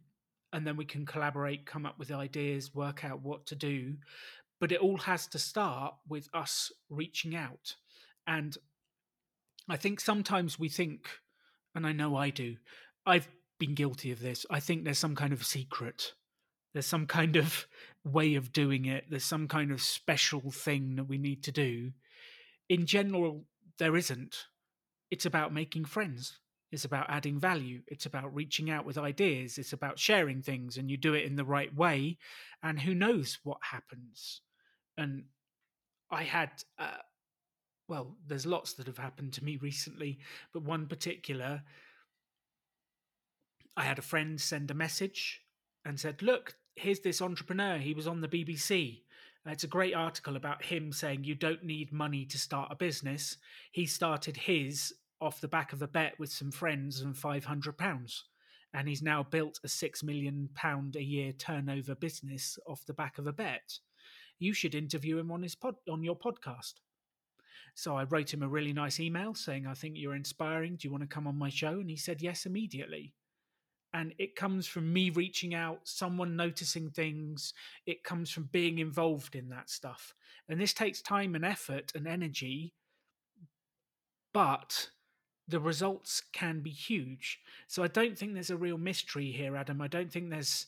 [0.52, 3.96] and then we can collaborate, come up with ideas, work out what to do.
[4.60, 7.76] But it all has to start with us reaching out.
[8.26, 8.56] And
[9.68, 11.08] I think sometimes we think,
[11.74, 12.56] and I know I do,
[13.06, 14.44] I've been guilty of this.
[14.50, 16.12] I think there's some kind of secret
[16.72, 17.66] there's some kind of
[18.04, 19.04] way of doing it.
[19.10, 21.92] There's some kind of special thing that we need to do.
[22.68, 23.44] In general,
[23.78, 24.36] there isn't.
[25.10, 26.38] It's about making friends.
[26.72, 27.82] It's about adding value.
[27.88, 29.58] It's about reaching out with ideas.
[29.58, 32.18] It's about sharing things, and you do it in the right way.
[32.62, 34.42] And who knows what happens?
[34.96, 35.24] And
[36.10, 36.98] I had, uh,
[37.88, 40.18] well, there's lots that have happened to me recently,
[40.52, 41.62] but one particular,
[43.76, 45.42] I had a friend send a message
[45.84, 47.78] and said, Look, here's this entrepreneur.
[47.78, 49.02] He was on the BBC
[49.46, 52.76] Uh, it's a great article about him saying you don't need money to start a
[52.76, 53.38] business.
[53.72, 57.76] He started his off the back of a bet with some friends and five hundred
[57.76, 58.24] pounds,
[58.72, 63.18] and he's now built a six million pound a year turnover business off the back
[63.18, 63.78] of a bet.
[64.38, 66.74] You should interview him on his pod on your podcast.
[67.74, 70.76] So I wrote him a really nice email saying, I think you're inspiring.
[70.76, 71.78] Do you want to come on my show?
[71.80, 73.14] And he said yes immediately.
[73.92, 77.54] And it comes from me reaching out, someone noticing things.
[77.86, 80.14] It comes from being involved in that stuff.
[80.48, 82.74] And this takes time and effort and energy,
[84.32, 84.90] but
[85.50, 87.40] the results can be huge.
[87.66, 89.80] So I don't think there's a real mystery here, Adam.
[89.80, 90.66] I don't think there's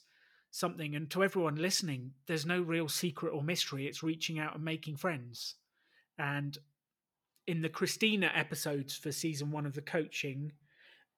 [0.50, 0.94] something.
[0.94, 3.86] And to everyone listening, there's no real secret or mystery.
[3.86, 5.54] It's reaching out and making friends.
[6.18, 6.58] And
[7.46, 10.52] in the Christina episodes for season one of the coaching,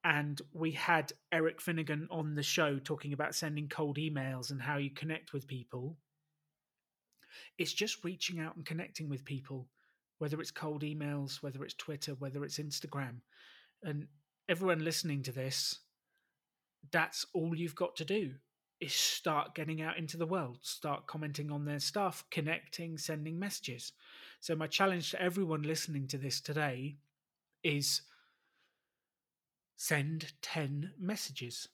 [0.05, 4.77] and we had Eric Finnegan on the show talking about sending cold emails and how
[4.77, 5.97] you connect with people.
[7.59, 9.67] It's just reaching out and connecting with people,
[10.19, 13.17] whether it's cold emails, whether it's Twitter, whether it's Instagram.
[13.85, 14.07] And
[14.49, 15.79] everyone listening to this,
[16.91, 18.33] that's all you've got to do
[18.81, 23.93] is start getting out into the world, start commenting on their stuff, connecting, sending messages.
[24.41, 26.97] So, my challenge to everyone listening to this today
[27.63, 28.03] is
[29.77, 31.69] send 10 messages.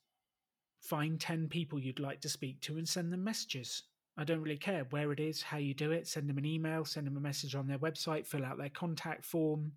[0.80, 3.82] Find 10 people you'd like to speak to and send them messages.
[4.16, 6.06] I don't really care where it is, how you do it.
[6.06, 9.24] Send them an email, send them a message on their website, fill out their contact
[9.24, 9.72] form.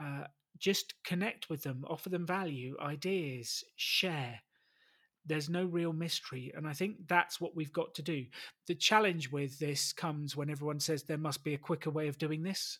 [0.00, 0.24] Uh,
[0.58, 4.40] just connect with them, offer them value, ideas, share
[5.26, 6.52] there's no real mystery.
[6.56, 8.26] And I think that's what we've got to do.
[8.68, 12.18] The challenge with this comes when everyone says there must be a quicker way of
[12.18, 12.78] doing this.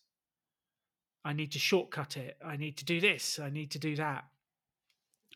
[1.24, 2.36] I need to shortcut it.
[2.44, 3.40] I need to do this.
[3.40, 4.24] I need to do that.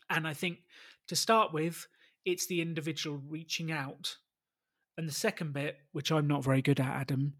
[0.09, 0.59] And I think
[1.07, 1.87] to start with,
[2.23, 4.15] it's the individual reaching out.
[4.97, 7.33] And the second bit, which I'm not very good at, Adam,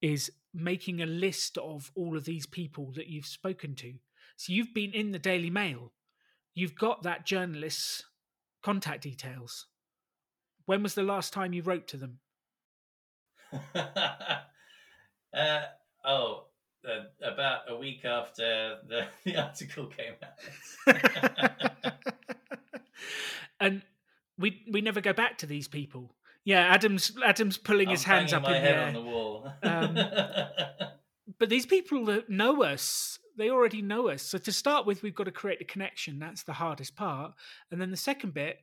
[0.00, 3.94] is making a list of all of these people that you've spoken to.
[4.36, 5.92] So you've been in the Daily Mail,
[6.54, 8.04] you've got that journalist's
[8.62, 9.66] contact details.
[10.66, 12.18] When was the last time you wrote to them?
[13.74, 15.62] uh,
[16.04, 16.46] oh,
[16.86, 21.02] uh, about a week after the, the article came out.
[23.60, 23.82] and
[24.38, 26.14] we we never go back to these people.
[26.44, 28.86] Yeah, Adam's Adam's pulling I'm his hands up in the air.
[28.86, 29.52] on the wall.
[29.62, 29.98] um,
[31.38, 34.22] but these people that know us, they already know us.
[34.22, 36.18] So to start with, we've got to create a connection.
[36.18, 37.32] That's the hardest part.
[37.70, 38.58] And then the second bit,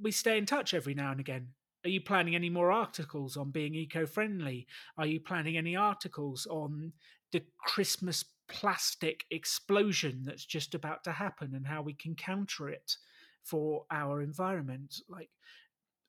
[0.00, 1.48] we stay in touch every now and again.
[1.84, 4.66] Are you planning any more articles on being eco friendly?
[4.96, 6.92] Are you planning any articles on
[7.32, 12.96] the Christmas plastic explosion that's just about to happen and how we can counter it
[13.42, 15.00] for our environment?
[15.08, 15.28] Like,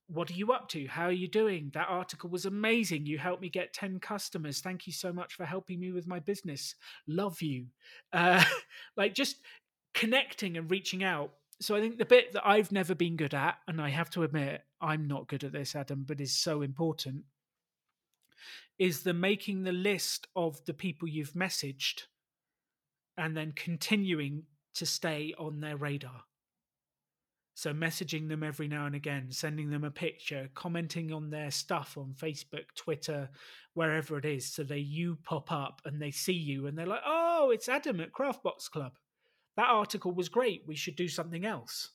[0.08, 0.88] what are you up to?
[0.88, 1.72] How are you doing?
[1.74, 3.06] That article was amazing.
[3.06, 4.60] You helped me get 10 customers.
[4.60, 6.76] Thank you so much for helping me with my business.
[7.08, 7.68] Love you.
[8.13, 8.44] Uh,
[8.98, 9.38] like just
[9.94, 11.32] connecting and reaching out.
[11.60, 14.24] So I think the bit that I've never been good at, and I have to
[14.24, 17.24] admit I'm not good at this, Adam, but is so important,
[18.78, 22.04] is the making the list of the people you've messaged
[23.18, 24.44] and then continuing
[24.76, 26.24] to stay on their radar.
[27.58, 31.98] So, messaging them every now and again, sending them a picture, commenting on their stuff
[31.98, 33.30] on Facebook, Twitter,
[33.76, 37.04] wherever it is, so they you pop up and they see you and they're like,
[37.06, 38.91] oh, it's Adam at Craftbox Club.
[39.56, 40.63] That article was great.
[40.68, 41.91] We should do something else.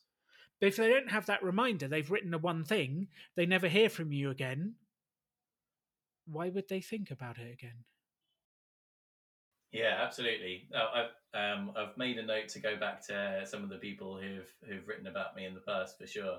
[0.60, 3.90] But if they don't have that reminder, they've written the one thing, they never hear
[3.90, 4.76] from you again.
[6.26, 7.84] Why would they think about it again?
[9.72, 10.68] Yeah, absolutely.
[10.74, 14.18] Oh, I've um, I've made a note to go back to some of the people
[14.18, 16.38] who've who've written about me in the past for sure.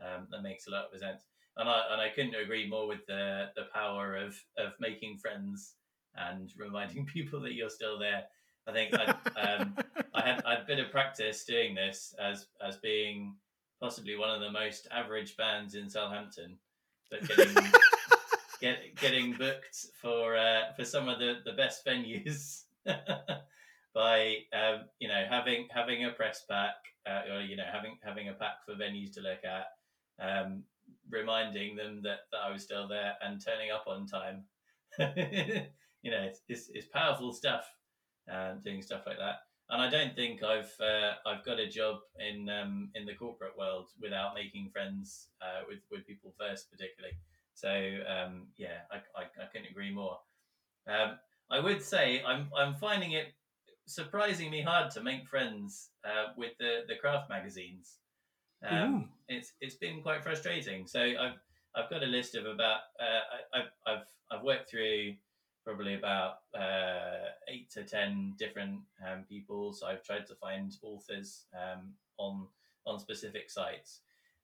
[0.00, 1.24] Um, that makes a lot of sense,
[1.56, 5.74] and I and I couldn't agree more with the the power of of making friends
[6.14, 8.24] and reminding people that you're still there.
[8.68, 9.04] I think I,
[9.40, 9.76] um,
[10.14, 13.34] I had I had a bit of practice doing this as as being
[13.82, 16.56] possibly one of the most average bands in Southampton,
[17.10, 17.72] but getting
[18.60, 22.64] get, getting booked for uh, for some of the, the best venues
[23.94, 26.74] by um, you know having having a press pack
[27.08, 29.66] uh, or you know having having a pack for venues to look at,
[30.24, 30.62] um,
[31.08, 34.44] reminding them that, that I was still there and turning up on time.
[36.02, 37.64] you know, it's, it's, it's powerful stuff.
[38.30, 39.36] Uh, doing stuff like that,
[39.70, 43.58] and I don't think I've uh, I've got a job in um, in the corporate
[43.58, 47.16] world without making friends uh, with with people first, particularly.
[47.60, 50.16] So um, yeah, I, I, I, couldn't agree more.
[50.88, 51.18] Um,
[51.50, 53.34] I would say I'm I'm finding it
[53.86, 57.98] surprisingly hard to make friends uh, with the the craft magazines.
[58.66, 60.86] Um, it's it's been quite frustrating.
[60.86, 61.38] So I've
[61.76, 65.14] I've got a list of about uh, I, I've I've I've worked through
[65.62, 69.74] probably about uh, eight to ten different um, people.
[69.74, 72.46] So I've tried to find authors um, on
[72.86, 74.00] on specific sites,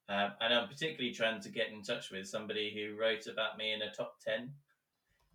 [0.09, 3.73] um, and I'm particularly trying to get in touch with somebody who wrote about me
[3.73, 4.53] in a top ten.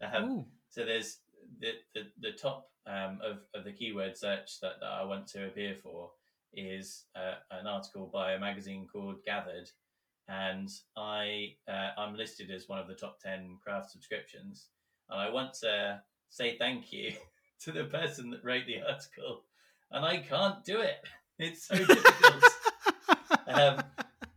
[0.02, 1.20] Um, so there's
[1.60, 5.48] the the, the top um, of of the keyword search that, that I want to
[5.48, 6.12] appear for
[6.54, 9.70] is uh, an article by a magazine called Gathered,
[10.30, 14.68] and I uh, I'm listed as one of the top ten craft subscriptions,
[15.10, 17.14] and I want to say thank you
[17.62, 19.44] to the person that wrote the article,
[19.92, 20.96] and I can't do it.
[21.40, 22.44] It's so difficult.
[23.48, 23.84] um,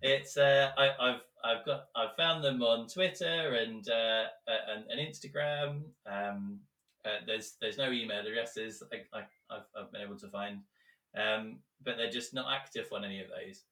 [0.04, 5.00] it's uh, I, have I've got I've found them on Twitter and uh, and, and
[5.00, 5.82] Instagram.
[6.06, 6.60] Um,
[7.06, 10.60] uh, there's there's no email addresses I, I, have I've been able to find,
[11.16, 13.62] um, but they're just not active on any of those.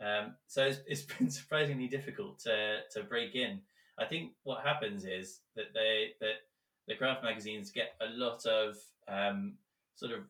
[0.00, 3.60] Um, so it's, it's been surprisingly difficult to to break in.
[3.98, 6.42] I think what happens is that they that
[6.86, 8.76] the craft magazines get a lot of
[9.08, 9.54] um,
[9.96, 10.20] sort of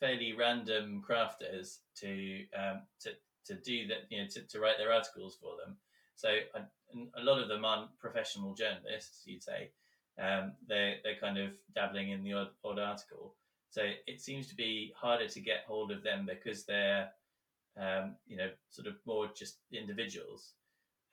[0.00, 3.10] fairly random crafters to um, to
[3.48, 5.76] to do that, you know, to, to write their articles for them.
[6.16, 9.70] So a, a lot of them aren't professional journalists, you'd say.
[10.20, 13.34] Um, they're they're kind of dabbling in the odd, odd article.
[13.70, 17.10] So it seems to be harder to get hold of them because they're
[17.80, 20.54] um, you know sort of more just individuals.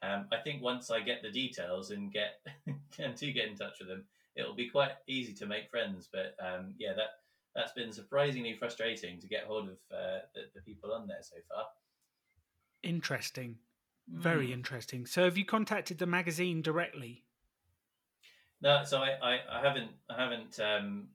[0.01, 2.41] Um, I think once I get the details and get
[2.99, 4.05] and to get in touch with them,
[4.35, 6.09] it'll be quite easy to make friends.
[6.11, 7.19] But um, yeah, that
[7.55, 11.37] that's been surprisingly frustrating to get hold of uh, the, the, people on there so
[11.49, 11.65] far.
[12.85, 13.57] Interesting,
[14.07, 14.53] very mm.
[14.53, 15.05] interesting.
[15.05, 17.23] So, have you contacted the magazine directly?
[18.61, 21.07] No, so I, I, I haven't I haven't um,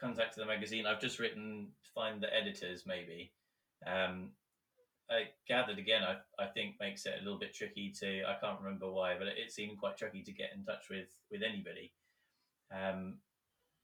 [0.00, 0.86] contacted the magazine.
[0.86, 3.32] I've just written find the editors maybe.
[3.86, 4.30] Um,
[5.10, 8.22] I gathered again, I, I think makes it a little bit tricky to.
[8.24, 11.42] I can't remember why, but it, seemed quite tricky to get in touch with with
[11.42, 11.92] anybody.
[12.74, 13.18] Um,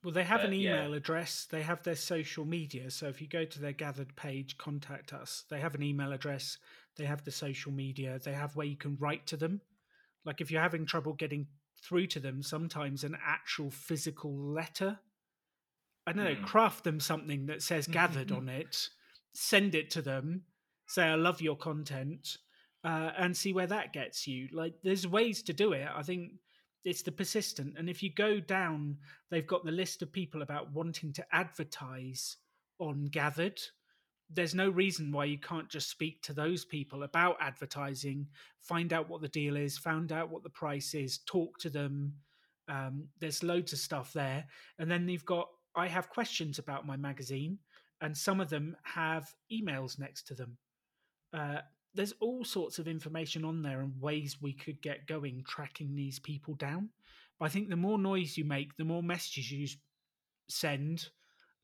[0.03, 0.97] well, they have but, an email yeah.
[0.97, 1.47] address.
[1.49, 2.91] They have their social media.
[2.91, 5.45] So if you go to their gathered page, contact us.
[5.49, 6.59] They have an email address.
[6.97, 8.19] They have the social media.
[8.23, 9.61] They have where you can write to them.
[10.25, 11.47] Like if you're having trouble getting
[11.83, 14.99] through to them, sometimes an actual physical letter.
[16.07, 16.45] I don't know, mm.
[16.45, 18.89] craft them something that says gathered on it,
[19.35, 20.43] send it to them,
[20.89, 22.39] say, I love your content,
[22.85, 24.49] uh, and see where that gets you.
[24.53, 25.87] Like, there's ways to do it.
[25.95, 26.33] I think
[26.85, 27.79] it's the persistent.
[27.79, 28.99] And if you go down,
[29.31, 32.37] they've got the list of people about wanting to advertise
[32.79, 33.61] on Gathered.
[34.35, 38.27] There's no reason why you can't just speak to those people about advertising,
[38.61, 42.15] find out what the deal is, find out what the price is, talk to them.
[42.69, 44.47] Um, there's loads of stuff there.
[44.79, 47.59] And then you've got, I have questions about my magazine,
[48.01, 50.57] and some of them have emails next to them.
[51.33, 51.59] Uh,
[51.95, 56.19] there's all sorts of information on there and ways we could get going tracking these
[56.19, 56.89] people down.
[57.39, 59.69] But I think the more noise you make, the more messages you
[60.49, 61.09] send,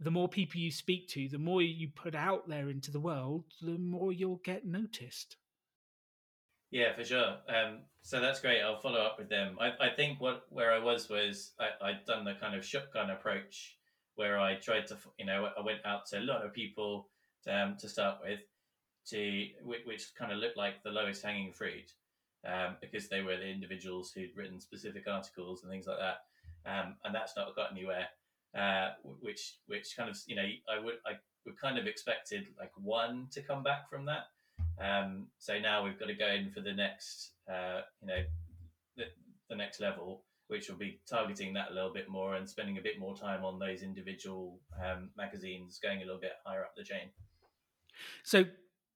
[0.01, 3.45] the more people you speak to, the more you put out there into the world,
[3.61, 5.37] the more you'll get noticed.
[6.71, 7.37] Yeah, for sure.
[7.49, 8.63] Um, so that's great.
[8.63, 9.57] I'll follow up with them.
[9.61, 13.11] I, I think what where I was was I, I'd done the kind of shotgun
[13.11, 13.77] approach
[14.17, 17.09] where I tried to, you know, I went out to a lot of people
[17.45, 18.41] to, um, to start with
[19.11, 21.93] to which, which kind of looked like the lowest hanging fruit
[22.47, 26.19] um, because they were the individuals who'd written specific articles and things like that,
[26.71, 28.07] um, and that's not got anywhere.
[28.57, 28.91] Uh,
[29.21, 31.13] which which kind of you know I would I
[31.45, 34.27] would kind of expected like one to come back from that.
[34.81, 38.23] Um, so now we've got to go in for the next uh, you know
[38.97, 39.05] the,
[39.51, 42.83] the next level, which will be targeting that a little bit more and spending a
[42.83, 46.85] bit more time on those individual um, magazines, going a little bit higher up the
[46.85, 47.11] chain.
[48.23, 48.45] So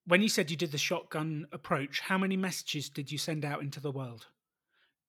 [0.07, 3.63] when you said you did the shotgun approach, how many messages did you send out
[3.63, 4.27] into the world?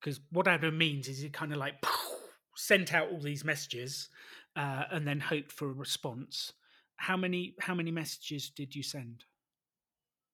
[0.00, 1.74] Because what that means is it kind of like
[2.56, 4.08] sent out all these messages
[4.56, 6.52] uh, and then hoped for a response.
[6.96, 9.24] How many how many messages did you send?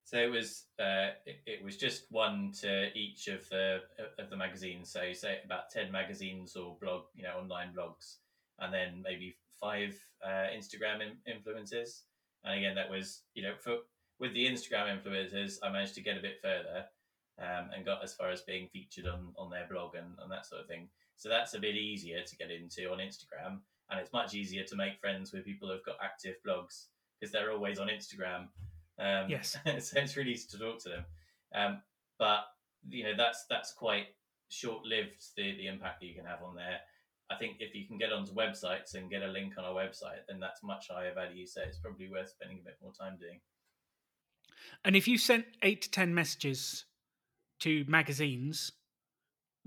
[0.05, 3.81] So it was uh, it, it, was just one to each of the
[4.19, 4.91] of the magazines.
[4.91, 8.17] So say about ten magazines or blog, you know, online blogs,
[8.59, 9.95] and then maybe five
[10.25, 12.03] uh, Instagram influencers.
[12.45, 13.77] And again, that was you know for
[14.19, 16.85] with the Instagram influencers, I managed to get a bit further
[17.39, 20.47] um, and got as far as being featured on, on their blog and, and that
[20.47, 20.89] sort of thing.
[21.21, 23.59] So that's a bit easier to get into on Instagram.
[23.91, 26.87] And it's much easier to make friends with people who've got active blogs
[27.21, 28.49] because they're always on Instagram.
[28.99, 29.55] Um, yes.
[29.65, 31.05] so it's really easy to talk to them.
[31.55, 31.83] Um,
[32.19, 32.45] but,
[32.89, 34.07] you know, that's that's quite
[34.49, 36.79] short lived, the, the impact that you can have on there.
[37.31, 40.25] I think if you can get onto websites and get a link on a website,
[40.27, 41.47] then that's much higher value.
[41.47, 43.41] So it's probably worth spending a bit more time doing.
[44.87, 46.87] And if you sent eight to 10 messages
[47.59, 48.73] to magazines,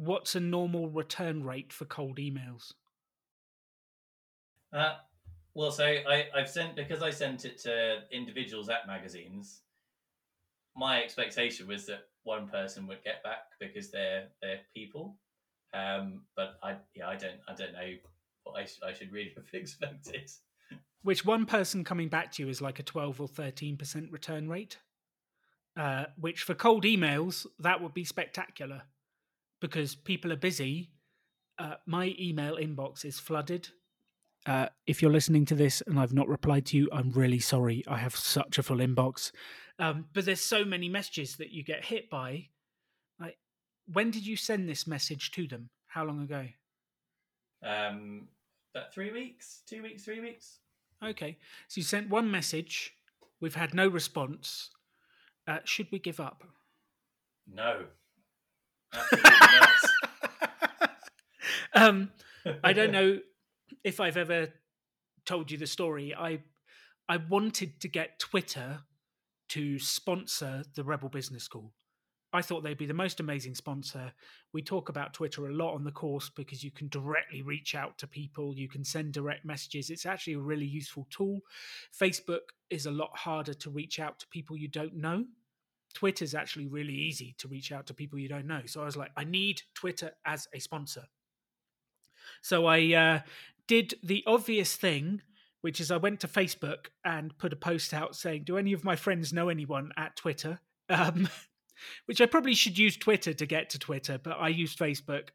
[0.06, 2.74] what's a normal return rate for cold emails?
[4.72, 4.96] Uh,
[5.54, 9.62] well, so I, I've sent because I sent it to individuals at magazines.
[10.76, 15.18] My expectation was that one person would get back because they're they're people.
[15.74, 17.94] Um, but I yeah I don't I don't know
[18.44, 20.32] what I, sh- I should really have expected.
[21.04, 24.50] Which one person coming back to you is like a twelve or thirteen percent return
[24.50, 24.80] rate.
[25.76, 28.84] Uh, which for cold emails that would be spectacular
[29.64, 30.92] because people are busy.
[31.58, 33.70] Uh, my email inbox is flooded.
[34.46, 37.82] Uh, if you're listening to this and I've not replied to you, I'm really sorry.
[37.88, 39.32] I have such a full inbox.
[39.80, 42.50] Um, but there's so many messages that you get hit by.
[43.22, 43.38] Like,
[43.86, 45.70] when did you send this message to them?
[45.88, 46.46] How long ago?
[47.66, 48.28] Um,
[48.76, 50.60] about three weeks, two weeks, three weeks.
[51.02, 51.38] Okay,
[51.70, 52.96] so you sent one message.
[53.40, 54.72] We've had no response.
[55.48, 56.44] Uh, should we give up?
[57.48, 57.86] No.
[61.74, 62.12] um,
[62.64, 63.20] I don't know
[63.84, 64.50] if I've ever
[65.26, 66.14] told you the story.
[66.16, 66.40] I
[67.08, 68.80] I wanted to get Twitter
[69.50, 71.74] to sponsor the Rebel Business School.
[72.36, 74.12] I thought they'd be the most amazing sponsor.
[74.54, 78.00] We talk about Twitter a lot on the course because you can directly reach out
[78.00, 79.92] to people, you can send direct messages.
[79.92, 81.42] It's actually a really useful tool.
[81.96, 82.40] Facebook
[82.72, 85.26] is a lot harder to reach out to people you don't know.
[85.94, 88.62] Twitter is actually really easy to reach out to people you don't know.
[88.66, 91.04] So I was like, I need Twitter as a sponsor.
[92.42, 93.20] So I uh,
[93.68, 95.22] did the obvious thing,
[95.62, 98.84] which is I went to Facebook and put a post out saying, Do any of
[98.84, 100.60] my friends know anyone at Twitter?
[100.90, 101.30] Um,
[102.06, 105.30] which I probably should use Twitter to get to Twitter, but I used Facebook.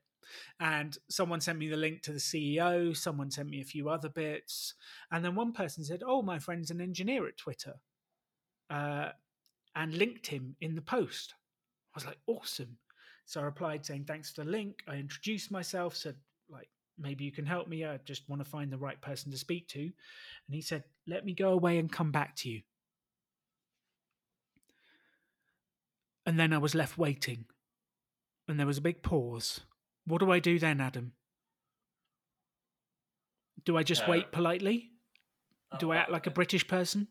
[0.60, 4.10] And someone sent me the link to the CEO, someone sent me a few other
[4.10, 4.74] bits.
[5.10, 7.76] And then one person said, Oh, my friend's an engineer at Twitter,
[8.68, 9.08] uh,
[9.78, 11.34] and linked him in the post.
[11.94, 12.76] I was like, Awesome.
[13.24, 14.82] So I replied saying, Thanks for the link.
[14.88, 16.16] I introduced myself, said,
[16.50, 16.68] like,
[16.98, 17.84] maybe you can help me.
[17.84, 19.80] I just want to find the right person to speak to.
[19.80, 19.92] And
[20.50, 22.62] he said, Let me go away and come back to you.
[26.26, 27.46] And then I was left waiting.
[28.48, 29.60] And there was a big pause.
[30.06, 31.12] What do I do then, Adam?
[33.64, 34.90] Do I just Uh, wait politely?
[35.78, 37.08] Do I Uh, act like a British person?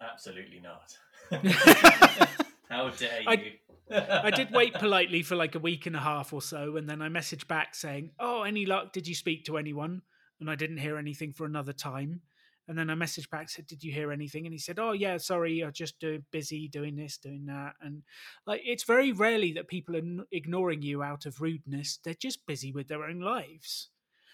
[0.00, 0.96] Absolutely not.
[2.68, 3.28] How dare you?
[3.28, 3.58] I-
[3.90, 7.02] I did wait politely for like a week and a half or so, and then
[7.02, 8.92] I messaged back saying, "Oh, any luck?
[8.94, 10.00] Did you speak to anyone?"
[10.40, 12.22] And I didn't hear anything for another time.
[12.66, 15.18] And then I messaged back said, "Did you hear anything?" And he said, "Oh yeah,
[15.18, 18.04] sorry, I'm just uh, busy doing this, doing that." And
[18.46, 21.98] like, it's very rarely that people are ignoring you out of rudeness.
[22.02, 23.90] They're just busy with their own lives.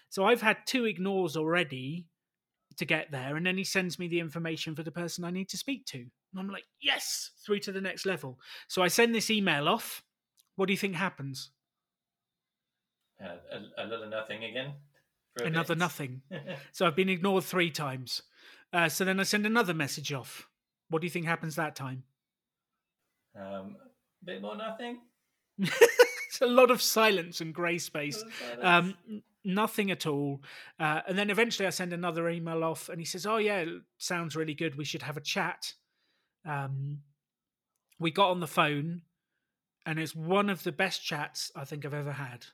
[0.09, 2.07] So I've had two ignores already
[2.77, 5.49] to get there, and then he sends me the information for the person I need
[5.49, 5.97] to speak to.
[5.97, 8.39] And I'm like, yes, through to the next level.
[8.67, 10.03] So I send this email off.
[10.55, 11.51] What do you think happens?
[13.23, 13.35] Uh,
[13.77, 14.73] a, a little nothing again.
[15.39, 15.79] Another bit.
[15.79, 16.21] nothing.
[16.71, 18.21] So I've been ignored three times.
[18.73, 20.47] Uh, so then I send another message off.
[20.89, 22.03] What do you think happens that time?
[23.35, 23.75] um,
[24.21, 24.99] a bit more nothing.
[25.57, 28.23] it's a lot of silence and grey space.
[28.61, 28.95] Um,
[29.43, 30.41] nothing at all.
[30.79, 33.65] Uh, and then eventually I send another email off, and he says, "Oh yeah,
[33.97, 34.75] sounds really good.
[34.75, 35.73] We should have a chat."
[36.45, 37.01] Um,
[37.99, 39.03] we got on the phone,
[39.85, 42.45] and it's one of the best chats I think I've ever had.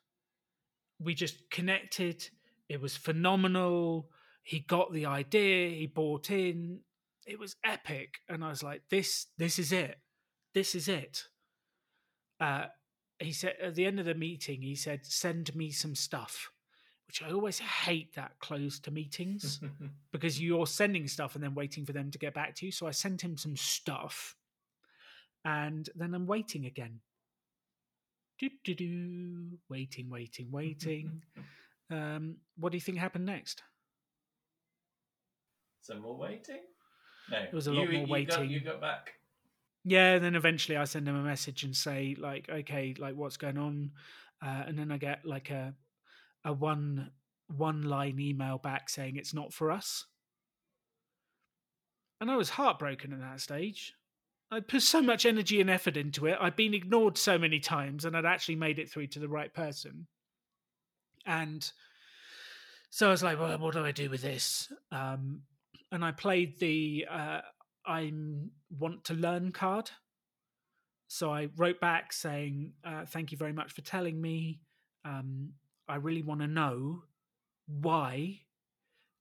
[1.00, 2.30] We just connected.
[2.70, 4.10] It was phenomenal.
[4.44, 5.70] He got the idea.
[5.70, 6.80] He bought in.
[7.26, 10.00] It was epic, and I was like, "This, this is it.
[10.54, 11.24] This is it."
[12.40, 12.66] Uh,
[13.20, 16.52] he said at the end of the meeting, he said, "Send me some stuff,"
[17.08, 19.60] which I always hate that close to meetings
[20.12, 22.72] because you're sending stuff and then waiting for them to get back to you.
[22.72, 24.36] So I sent him some stuff,
[25.45, 26.99] and then I'm waiting again.
[28.39, 31.24] Do do do, waiting, waiting, waiting.
[31.91, 33.64] um, what do you think happened next?
[35.82, 36.60] Some more waiting.
[37.32, 38.49] No, It was a you, lot more you Got, waiting.
[38.49, 39.14] you got back.
[39.86, 43.38] Yeah, and then eventually I send him a message and say like, okay, like what's
[43.38, 43.91] going on,
[44.45, 45.74] uh, and then I get like a
[46.46, 47.12] a one
[47.48, 50.06] one line email back saying it's not for us,
[52.20, 53.94] and I was heartbroken at that stage.
[54.50, 56.38] I'd put so much energy and effort into it.
[56.40, 59.54] I'd been ignored so many times, and I'd actually made it through to the right
[59.54, 60.08] person.
[61.26, 61.70] And
[62.90, 64.72] so I was like, well, what do I do with this?
[64.92, 65.42] Um,
[65.92, 67.42] and I played the uh,
[67.86, 68.12] I
[68.78, 69.92] want to learn card.
[71.08, 74.60] So I wrote back saying, uh, thank you very much for telling me.
[75.06, 75.54] Um,
[75.88, 77.04] I really want to know
[77.68, 78.42] why.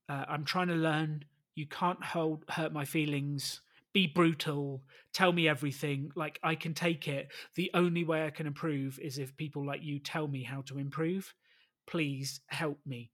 [0.08, 1.24] Uh, I'm trying to learn.
[1.54, 3.60] You can't hold, hurt my feelings
[3.96, 4.82] be brutal,
[5.14, 6.12] tell me everything.
[6.14, 7.28] Like I can take it.
[7.54, 10.76] The only way I can improve is if people like you tell me how to
[10.76, 11.32] improve.
[11.86, 13.10] Please help me.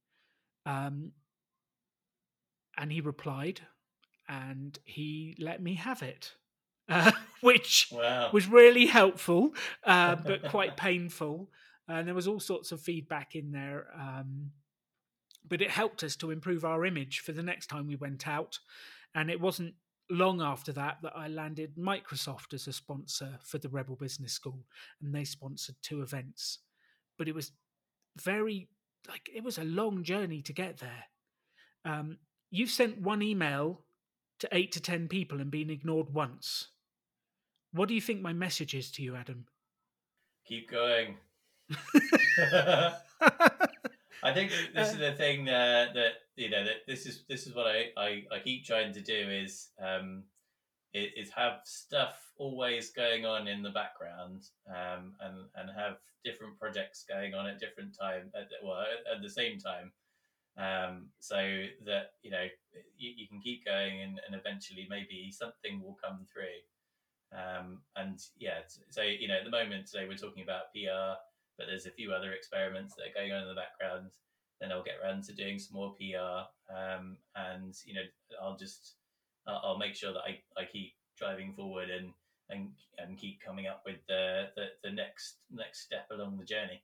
[0.67, 1.13] Um,
[2.77, 3.61] and he replied,
[4.29, 6.33] and he let me have it,
[6.89, 8.31] uh, which Wow.
[8.33, 11.49] was really helpful, uh, but quite painful.
[11.89, 13.87] And there was all sorts of feedback in there.
[13.99, 14.51] Um,
[15.49, 18.59] but it helped us to improve our image for the next time we went out.
[19.15, 19.75] And it wasn't
[20.11, 24.67] long after that that I landed Microsoft as a sponsor for the Rebel Business School,
[25.01, 26.59] and they sponsored two events.
[27.19, 27.53] But it was
[28.17, 28.69] very
[29.09, 31.05] like it was a long journey to get there.
[31.85, 32.19] Um,
[32.51, 33.85] you've sent one email
[34.41, 36.69] to eight to ten people and been ignored once.
[37.73, 39.47] What do you think my message is to you, Adam?
[40.47, 41.17] Keep going.
[44.23, 47.55] I think this is the thing uh, that you know that this is this is
[47.55, 50.25] what I, I, I keep trying to do is um
[50.95, 57.05] is have stuff always going on in the background um and and have different projects
[57.09, 59.93] going on at different time at the, well at, at the same time.
[60.57, 62.47] Um so that you know
[62.97, 66.61] you, you can keep going and, and eventually maybe something will come through.
[67.37, 68.61] Um and yeah
[68.91, 71.19] so you know at the moment today we're talking about PR
[71.59, 74.11] but there's a few other experiments that are going on in the background.
[74.61, 78.03] Then I'll get around to doing some more PR, um, and you know,
[78.41, 78.95] I'll just
[79.47, 82.13] I'll, make sure that I, I keep driving forward and
[82.49, 86.83] and and keep coming up with the, the the next next step along the journey.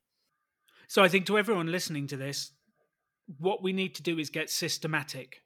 [0.89, 2.53] So I think to everyone listening to this,
[3.39, 5.43] what we need to do is get systematic.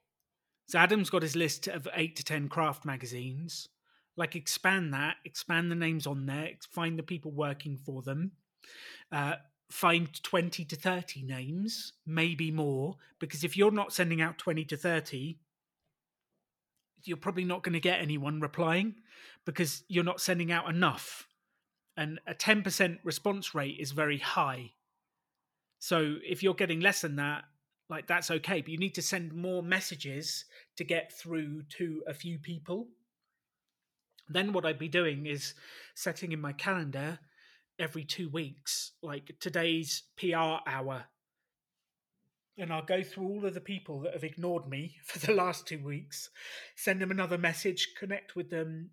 [0.67, 3.67] So Adam's got his list of eight to ten craft magazines.
[4.15, 8.33] Like expand that, expand the names on there, find the people working for them.
[9.11, 9.35] Uh,
[9.69, 14.77] find 20 to 30 names, maybe more, because if you're not sending out 20 to
[14.77, 15.39] 30,
[17.03, 18.95] you're probably not going to get anyone replying
[19.45, 21.27] because you're not sending out enough.
[21.97, 24.71] And a 10% response rate is very high.
[25.79, 27.43] So if you're getting less than that,
[27.89, 30.45] like that's okay, but you need to send more messages
[30.77, 32.87] to get through to a few people.
[34.29, 35.53] Then what I'd be doing is
[35.93, 37.19] setting in my calendar
[37.79, 41.05] every two weeks, like today's PR hour.
[42.57, 45.67] And I'll go through all of the people that have ignored me for the last
[45.67, 46.29] two weeks,
[46.75, 48.91] send them another message, connect with them,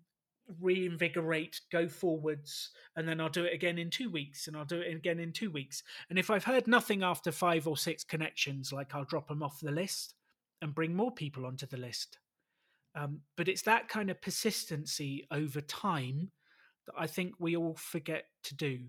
[0.59, 4.81] reinvigorate, go forwards, and then I'll do it again in two weeks, and I'll do
[4.81, 5.83] it again in two weeks.
[6.09, 9.59] And if I've heard nothing after five or six connections, like I'll drop them off
[9.59, 10.15] the list
[10.61, 12.19] and bring more people onto the list.
[12.95, 16.31] Um, but it's that kind of persistency over time
[16.85, 18.79] that I think we all forget to do.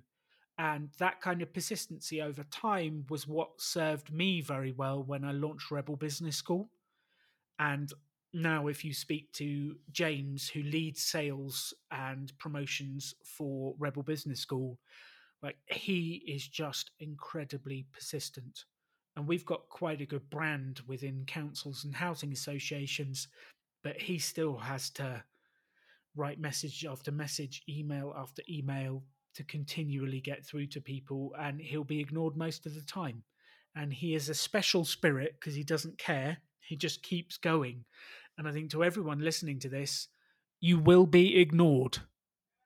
[0.59, 5.33] And that kind of persistency over time was what served me very well when I
[5.33, 6.71] launched Rebel Business School.
[7.59, 7.93] And
[8.35, 14.79] now, if you speak to James, who leads sales and promotions for Rebel Business School,
[15.43, 18.65] like he is just incredibly persistent.
[19.17, 23.29] And we've got quite a good brand within councils and housing associations,
[23.83, 25.23] but he still has to
[26.17, 29.03] write message after message, email after email
[29.35, 33.23] to continually get through to people, and he'll be ignored most of the time.
[33.75, 36.39] And he is a special spirit because he doesn't care.
[36.61, 37.85] He just keeps going.
[38.37, 40.09] And I think to everyone listening to this,
[40.61, 41.99] you will be ignored.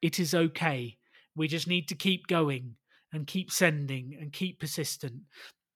[0.03, 0.99] It is okay.
[1.37, 2.77] We just need to keep going
[3.13, 5.23] and keep sending and keep persistent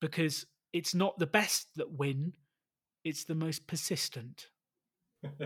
[0.00, 2.32] because it's not the best that win,
[3.04, 4.48] it's the most persistent.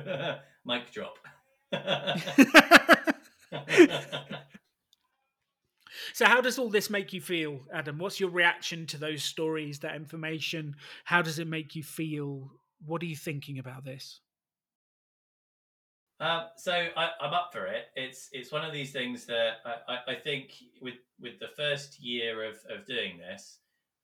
[0.64, 1.18] Mic drop.
[6.14, 7.98] So, how does all this make you feel, Adam?
[7.98, 10.76] What's your reaction to those stories, that information?
[11.04, 12.52] How does it make you feel?
[12.86, 14.20] What are you thinking about this?
[16.20, 17.86] Um, so I, I'm up for it.
[17.96, 22.00] It's it's one of these things that I, I, I think with with the first
[22.00, 23.58] year of, of doing this,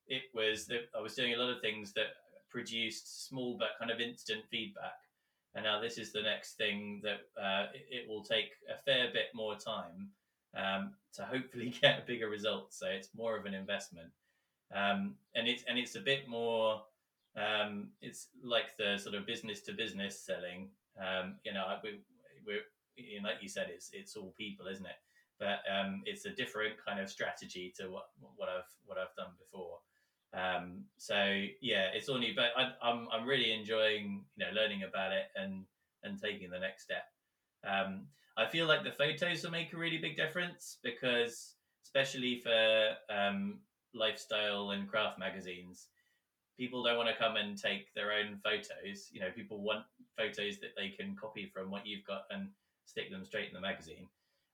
[0.07, 2.07] it was that I was doing a lot of things that
[2.49, 4.99] produced small but kind of instant feedback,
[5.55, 9.09] and now this is the next thing that uh, it, it will take a fair
[9.11, 10.09] bit more time
[10.55, 12.73] um, to hopefully get a bigger result.
[12.73, 14.09] So it's more of an investment,
[14.75, 16.81] um, and it's and it's a bit more.
[17.37, 20.69] Um, it's like the sort of business to business selling.
[20.99, 22.01] Um, you know, we,
[22.45, 22.61] we're
[22.97, 24.99] you know, like you said, it's it's all people, isn't it?
[25.39, 29.33] But um, it's a different kind of strategy to what what I've what I've done
[29.39, 29.79] before.
[30.33, 34.83] Um, so yeah, it's all new, but I, I'm I'm really enjoying you know learning
[34.83, 35.65] about it and
[36.03, 37.03] and taking the next step.
[37.67, 38.07] Um,
[38.37, 43.59] I feel like the photos will make a really big difference because, especially for um,
[43.93, 45.87] lifestyle and craft magazines,
[46.57, 49.09] people don't want to come and take their own photos.
[49.11, 49.83] You know, people want
[50.17, 52.47] photos that they can copy from what you've got and
[52.85, 54.07] stick them straight in the magazine.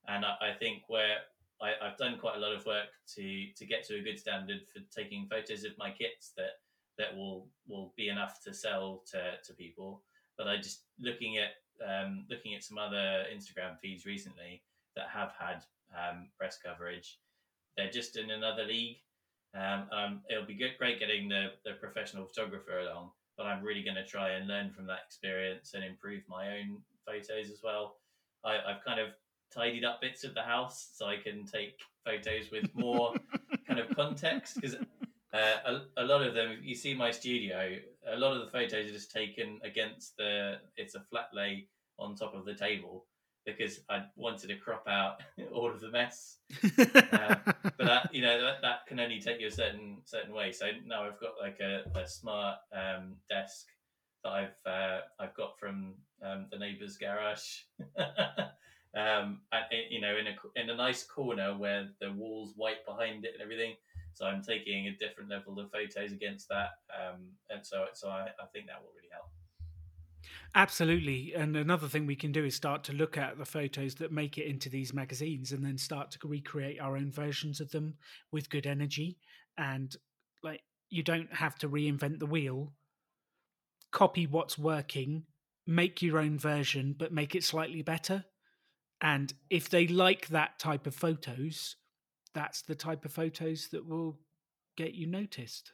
[0.07, 1.17] And I, I think where
[1.61, 4.61] I, have done quite a lot of work to to get to a good standard
[4.71, 6.59] for taking photos of my kits that
[6.97, 10.01] that will will be enough to sell to, to people.
[10.37, 11.51] But I just looking at
[11.85, 14.63] um, looking at some other Instagram feeds recently
[14.95, 17.19] that have had um, press coverage.
[17.75, 18.97] They're just in another league.
[19.55, 23.95] Um, it'll be good, great getting the, the professional photographer along, but I'm really going
[23.95, 27.95] to try and learn from that experience and improve my own photos as well.
[28.43, 29.09] I, I've kind of
[29.53, 33.13] tidied up bits of the house so I can take photos with more
[33.67, 34.75] kind of context because
[35.33, 37.75] uh, a, a, lot of them you see my studio
[38.11, 41.67] a lot of the photos are just taken against the it's a flat lay
[41.99, 43.05] on top of the table
[43.47, 45.21] because I wanted to crop out
[45.53, 46.37] all of the mess.
[46.77, 50.51] uh, but that you know that, that can only take you a certain certain way.
[50.51, 53.67] So now I've got like a, a smart um, desk
[54.23, 57.61] that I've uh, I've got from um, the neighbour's garage.
[58.97, 63.25] um, and, you know, in a in a nice corner where the walls white behind
[63.25, 63.75] it and everything.
[64.13, 68.21] So I'm taking a different level of photos against that, um, and so so I,
[68.41, 69.29] I think that will really help.
[70.55, 71.33] Absolutely.
[71.35, 74.37] And another thing we can do is start to look at the photos that make
[74.37, 77.95] it into these magazines and then start to recreate our own versions of them
[78.31, 79.17] with good energy.
[79.57, 79.95] And
[80.43, 82.73] like, you don't have to reinvent the wheel.
[83.91, 85.23] Copy what's working,
[85.65, 88.25] make your own version, but make it slightly better.
[89.01, 91.75] And if they like that type of photos,
[92.33, 94.19] that's the type of photos that will
[94.75, 95.73] get you noticed.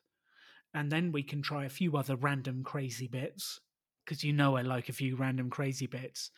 [0.74, 3.60] And then we can try a few other random crazy bits
[4.04, 6.32] because you know I like a few random crazy bits.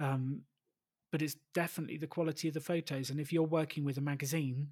[0.00, 0.42] Um,
[1.12, 3.10] but it's definitely the quality of the photos.
[3.10, 4.68] And if you're working with a magazine,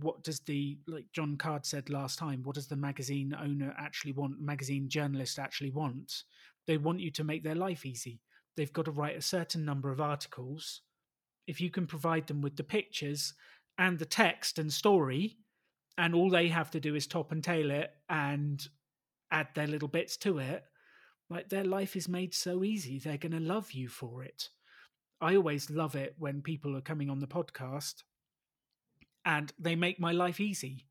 [0.00, 2.42] what does the like Jon Card said last time?
[2.42, 4.40] What does the magazine owner actually want?
[4.40, 6.24] Magazine journalist actually want?
[6.66, 8.20] They want you to make their life easy.
[8.56, 10.82] They've got to write a certain number of articles.
[11.46, 13.34] If you can provide them with the pictures
[13.78, 15.36] and the text and story,
[15.98, 18.66] and all they have to do is top and tail it and
[19.30, 20.64] add their little bits to it,
[21.30, 24.48] like their life is made so easy, they're going to love you for it.
[25.20, 28.02] I always love it when people are coming on the podcast
[29.24, 30.86] and they make my life easy.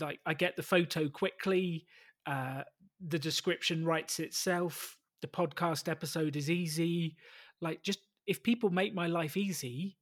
[0.00, 1.86] Like I get the photo quickly,
[2.26, 2.62] uh,
[3.06, 7.16] the description writes itself, the podcast episode is easy.
[7.60, 9.96] Like just if people make my life easy,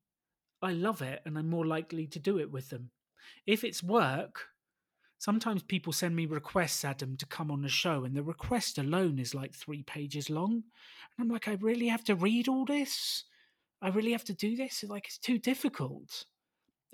[0.63, 2.91] I love it and I'm more likely to do it with them.
[3.47, 4.49] If it's work,
[5.19, 9.19] sometimes people send me requests, Adam, to come on the show, and the request alone
[9.19, 10.53] is like three pages long.
[10.53, 13.25] And I'm like, I really have to read all this?
[13.83, 14.85] I really have to do this?
[14.87, 16.25] Like, it's too difficult.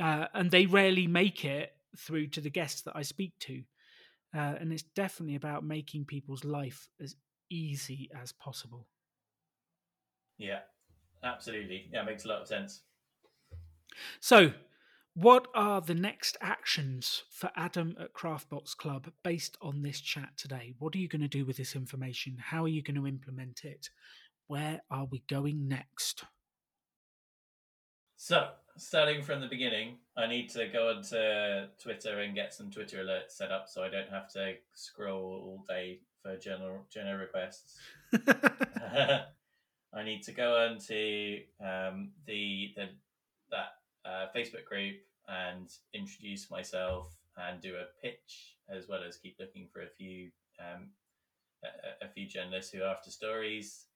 [0.00, 3.62] Uh, and they rarely make it through to the guests that I speak to.
[4.36, 7.16] Uh, and it's definitely about making people's life as
[7.50, 8.86] easy as possible.
[10.38, 10.60] Yeah,
[11.22, 11.88] absolutely.
[11.92, 12.82] Yeah, makes a lot of sense.
[14.20, 14.52] So,
[15.14, 20.74] what are the next actions for Adam at Craftbox Club based on this chat today?
[20.78, 22.36] What are you going to do with this information?
[22.38, 23.88] How are you going to implement it?
[24.46, 26.24] Where are we going next?
[28.16, 32.98] So, starting from the beginning, I need to go onto Twitter and get some Twitter
[32.98, 37.78] alerts set up so I don't have to scroll all day for journo journo requests.
[39.94, 42.88] I need to go onto um, the the
[43.50, 43.74] that
[44.04, 44.96] uh, Facebook group
[45.28, 50.30] and introduce myself and do a pitch as well as keep looking for a few
[50.58, 50.90] um,
[51.64, 53.86] a, a, few journalists who are after stories.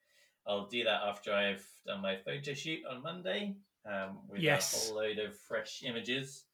[0.47, 3.57] I'll do that after I've done my photo shoot on Monday
[3.87, 4.73] um, with yes.
[4.73, 6.45] a whole load of fresh images.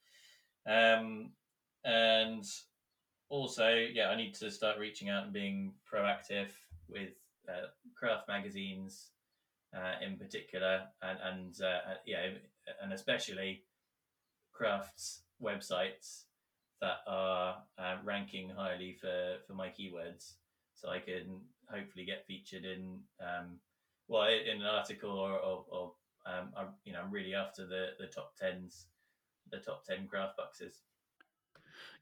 [0.67, 1.31] Um,
[1.85, 2.45] and
[3.29, 6.51] also, yeah, I need to start reaching out and being proactive
[6.89, 7.11] with
[7.49, 9.11] uh, craft magazines
[9.77, 12.27] uh, in particular, and and uh, yeah,
[12.83, 13.63] and especially
[14.53, 16.25] crafts websites
[16.81, 20.35] that are uh, ranking highly for for my keywords,
[20.75, 23.59] so I can hopefully get featured in um,
[24.09, 25.93] well in an article or or, or
[26.27, 28.87] um, I'm you know I'm really after the the top tens,
[29.51, 30.83] the top ten craft boxes.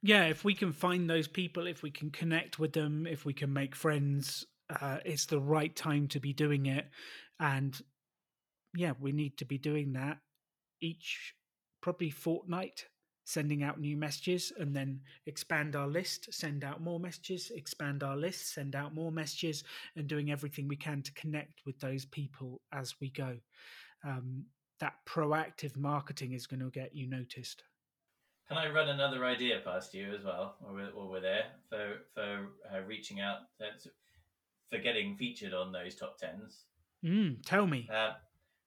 [0.03, 3.33] Yeah, if we can find those people, if we can connect with them, if we
[3.33, 4.45] can make friends,
[4.81, 6.87] uh, it's the right time to be doing it.
[7.41, 7.81] And
[8.75, 10.19] yeah, we need to be doing that
[10.81, 11.35] each
[11.81, 12.87] probably fortnight
[13.27, 18.17] sending out new messages and then expand our list, send out more messages, expand our
[18.17, 19.65] list, send out more messages,
[19.97, 23.39] and doing everything we can to connect with those people as we go.
[24.05, 24.45] Um,
[24.81, 27.63] that proactive marketing is going to get you noticed.
[28.49, 32.03] Can I run another idea past you as well, while we're, while we're there for
[32.15, 33.89] for uh, reaching out uh,
[34.71, 36.65] for getting featured on those top tens?
[37.03, 37.89] Mm, tell me.
[37.93, 38.13] Uh,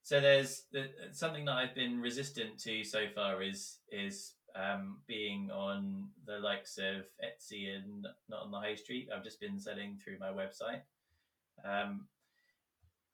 [0.01, 5.51] so there's the, something that I've been resistant to so far is is um, being
[5.51, 9.09] on the likes of Etsy and not on the high street.
[9.13, 10.81] I've just been selling through my website.
[11.63, 12.07] Um,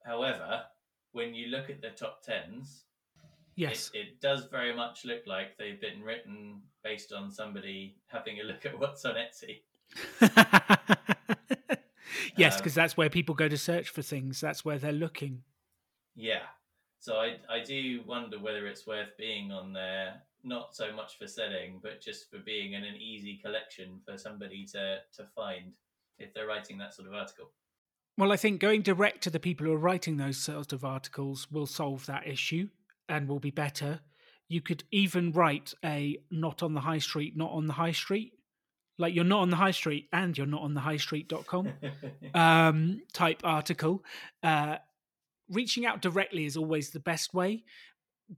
[0.05, 0.63] however,
[1.11, 2.85] when you look at the top tens,
[3.55, 8.39] yes, it, it, does very much look like they've been written based on somebody having
[8.39, 9.61] a look at what's on Etsy.
[12.37, 14.41] yes, because um, that's where people go to search for things.
[14.41, 15.43] That's where they're looking.
[16.15, 16.43] Yeah.
[16.99, 21.27] So I I do wonder whether it's worth being on there, not so much for
[21.27, 25.73] selling, but just for being in an easy collection for somebody to to find
[26.19, 27.51] if they're writing that sort of article.
[28.17, 31.47] Well, I think going direct to the people who are writing those sort of articles
[31.51, 32.69] will solve that issue
[33.09, 34.01] and will be better.
[34.47, 38.33] You could even write a not on the high street, not on the high street
[38.97, 41.73] like you're not on the high street and you're not on the highstreet.com
[42.33, 44.03] um, type article.
[44.41, 44.77] Uh,
[45.49, 47.63] reaching out directly is always the best way.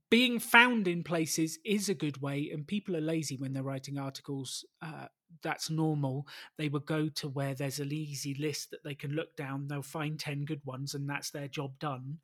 [0.10, 4.00] Being found in places is a good way, and people are lazy when they're writing
[4.00, 4.66] articles.
[4.82, 5.08] Uh,
[5.44, 6.28] that's normal.
[6.58, 9.68] They will go to where there's an easy list that they can look down.
[9.68, 12.18] They'll find 10 good ones, and that's their job done.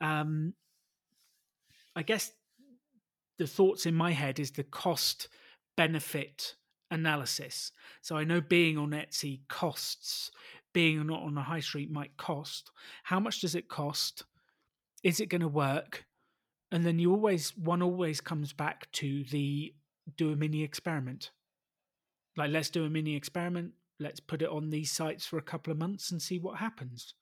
[0.00, 0.54] Um,
[1.94, 2.32] I guess
[3.38, 5.28] the thoughts in my head is the cost
[5.76, 6.54] benefit
[6.90, 7.72] analysis.
[8.02, 10.30] So I know being on Etsy costs,
[10.72, 12.70] being not on a high street might cost.
[13.04, 14.24] How much does it cost?
[15.02, 16.04] Is it going to work?
[16.70, 19.74] And then you always, one always comes back to the
[20.16, 21.30] do a mini experiment.
[22.36, 23.72] Like, let's do a mini experiment.
[24.00, 27.14] Let's put it on these sites for a couple of months and see what happens.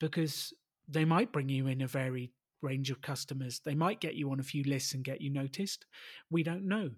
[0.00, 0.52] Because
[0.88, 2.30] they might bring you in a varied
[2.62, 3.60] range of customers.
[3.64, 5.86] They might get you on a few lists and get you noticed.
[6.30, 6.90] We don't know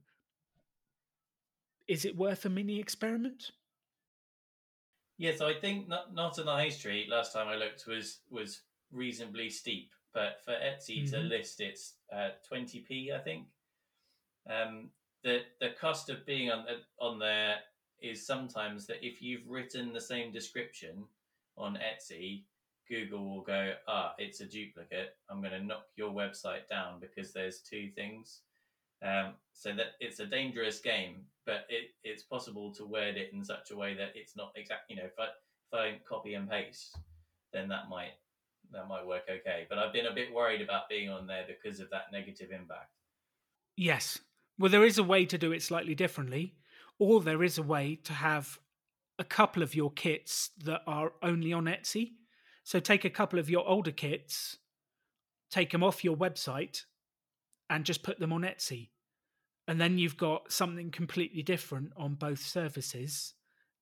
[1.88, 3.50] is it worth a mini experiment?
[5.18, 7.08] Yes, I think not not on the high street.
[7.08, 11.14] Last time I looked was was reasonably steep, but for Etsy mm-hmm.
[11.14, 11.94] to list it's
[12.48, 13.46] twenty uh, p, I think.
[14.48, 14.90] Um,
[15.22, 16.64] the the cost of being on
[16.98, 17.56] on there
[18.00, 21.04] is sometimes that if you've written the same description
[21.56, 22.44] on Etsy,
[22.92, 25.16] Google will go, ah, it's a duplicate.
[25.30, 28.40] I'm going to knock your website down because there's two things.
[29.02, 33.42] Um, so that it's a dangerous game, but it, it's possible to word it in
[33.44, 36.48] such a way that it's not exactly, You know, if I if I copy and
[36.48, 36.96] paste,
[37.52, 38.12] then that might
[38.72, 39.66] that might work okay.
[39.68, 42.90] But I've been a bit worried about being on there because of that negative impact.
[43.76, 44.20] Yes.
[44.58, 46.54] Well, there is a way to do it slightly differently,
[46.98, 48.60] or there is a way to have
[49.18, 52.12] a couple of your kits that are only on Etsy.
[52.64, 54.58] So take a couple of your older kits,
[55.50, 56.84] take them off your website,
[57.68, 58.90] and just put them on Etsy.
[59.68, 63.34] And then you've got something completely different on both services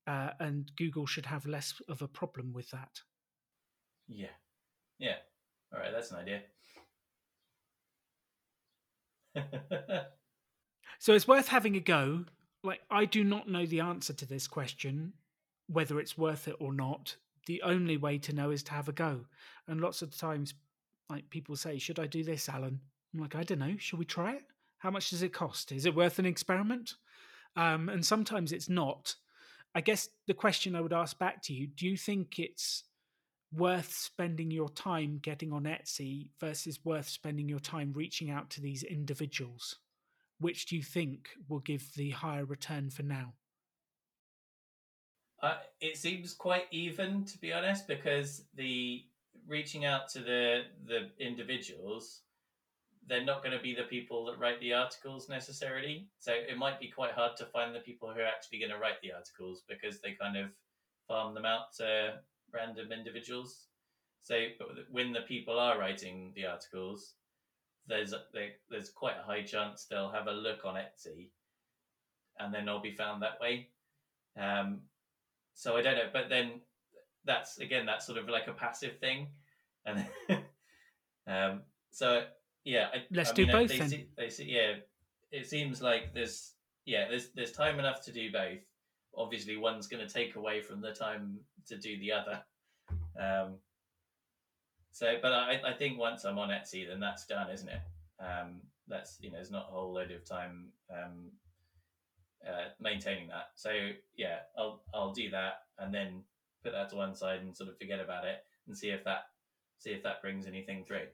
[0.07, 3.01] uh, and google should have less of a problem with that.
[4.09, 4.29] Yeah.
[4.99, 5.17] Yeah.
[5.73, 6.43] All right that's an idea.
[10.99, 12.27] So it's worth having a go.
[12.63, 15.15] Like i do not know the answer to this question
[15.67, 17.17] whether it's worth it or not
[17.51, 19.21] the only way to know is to have a go
[19.67, 20.55] and lots of times
[21.09, 22.81] like people say should i do this alan
[23.13, 24.45] i'm like i don't know should we try it
[24.81, 25.73] how much does it cost?
[25.73, 26.95] Is it worth an experiment?
[27.55, 29.15] Um, and sometimes it's not.
[29.75, 32.85] I guess the question I would ask back to you do you think it's
[33.53, 38.61] worth spending your time getting on Etsy versus worth spending your time reaching out to
[38.61, 39.77] these individuals?
[40.39, 43.35] Which do you think will give the higher return for now?
[45.43, 49.05] Uh, it seems quite even, to be honest, because the
[49.47, 52.23] reaching out to the the individuals
[53.11, 56.07] they're not going to be the people that write the articles necessarily.
[56.21, 58.79] So it might be quite hard to find the people who are actually going to
[58.79, 60.47] write the articles because they kind of
[61.09, 62.21] farm them out to
[62.53, 63.67] random individuals.
[64.23, 64.47] So
[64.91, 67.15] when the people are writing the articles,
[67.89, 68.15] there's
[68.71, 71.31] there's quite a high chance they'll have a look on Etsy,
[72.39, 73.71] and then they'll be found that way.
[74.39, 74.83] Um,
[75.61, 76.63] so I don't know, but then
[77.27, 79.29] that's again that's sort of like a passive thing,
[79.85, 80.07] and
[81.27, 82.23] um, so
[82.65, 83.89] yeah, I, let's I do mean, both they then.
[83.91, 84.77] See, they see, yeah,
[85.31, 86.55] it seems like there's
[86.87, 88.61] yeah there's there's time enough to do both.
[89.15, 92.43] Obviously, one's going to take away from the time to do the other.
[93.21, 93.57] Um,
[94.93, 97.83] so, but I, I think once I'm on Etsy, then that's done, isn't it?
[98.19, 101.33] Um, that's you know, there's not a whole load of time um,
[102.47, 103.51] uh, maintaining that.
[103.55, 103.71] So
[104.17, 106.23] yeah, I'll I'll do that and then
[106.63, 109.25] put that to one side and sort of forget about it and see if that
[109.79, 111.07] see if that brings anything through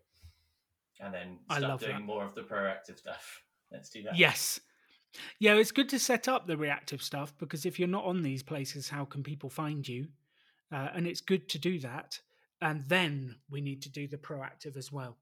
[1.01, 2.03] and then start doing that.
[2.03, 3.43] more of the proactive stuff.
[3.73, 4.17] Let's do that.
[4.17, 4.61] Yes.
[5.39, 8.43] Yeah, it's good to set up the reactive stuff because if you're not on these
[8.43, 10.09] places, how can people find you?
[10.73, 12.21] Uh, and it's good to do that.
[12.61, 15.17] And then we need to do the proactive as well.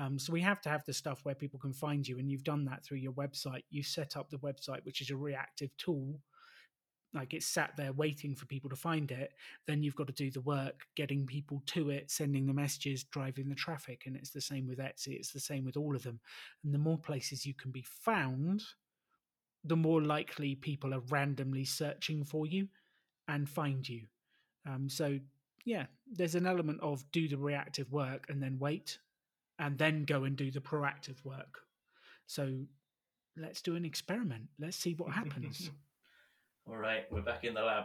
[0.00, 2.42] Um, so we have to have the stuff where people can find you, and you've
[2.42, 3.64] done that through your website.
[3.68, 6.18] You set up the website, which is a reactive tool,
[7.12, 9.34] like it's sat there waiting for people to find it.
[9.66, 13.50] Then you've got to do the work, getting people to it, sending the messages, driving
[13.50, 15.16] the traffic, and it's the same with Etsy.
[15.16, 16.18] It's the same with all of them.
[16.64, 18.62] And the more places you can be found,
[19.64, 22.68] the more likely people are randomly searching for you
[23.28, 24.06] and find you.
[24.66, 25.18] Um, so
[25.66, 28.98] yeah, there's an element of do the reactive work and then wait
[29.60, 31.60] and then go and do the proactive work.
[32.26, 32.62] So
[33.36, 34.44] let's do an experiment.
[34.58, 35.70] Let's see what happens.
[36.66, 37.84] All right, we're back in the lab.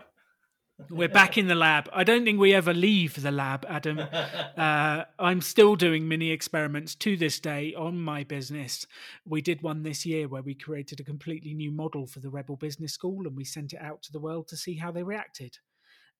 [0.90, 1.90] We're back in the lab.
[1.94, 4.02] I don't think we ever leave the lab, Adam.
[4.56, 8.88] Uh, I'm still doing mini experiments to this day on my business.
[9.26, 12.56] We did one this year where we created a completely new model for the Rebel
[12.56, 15.58] Business School and we sent it out to the world to see how they reacted.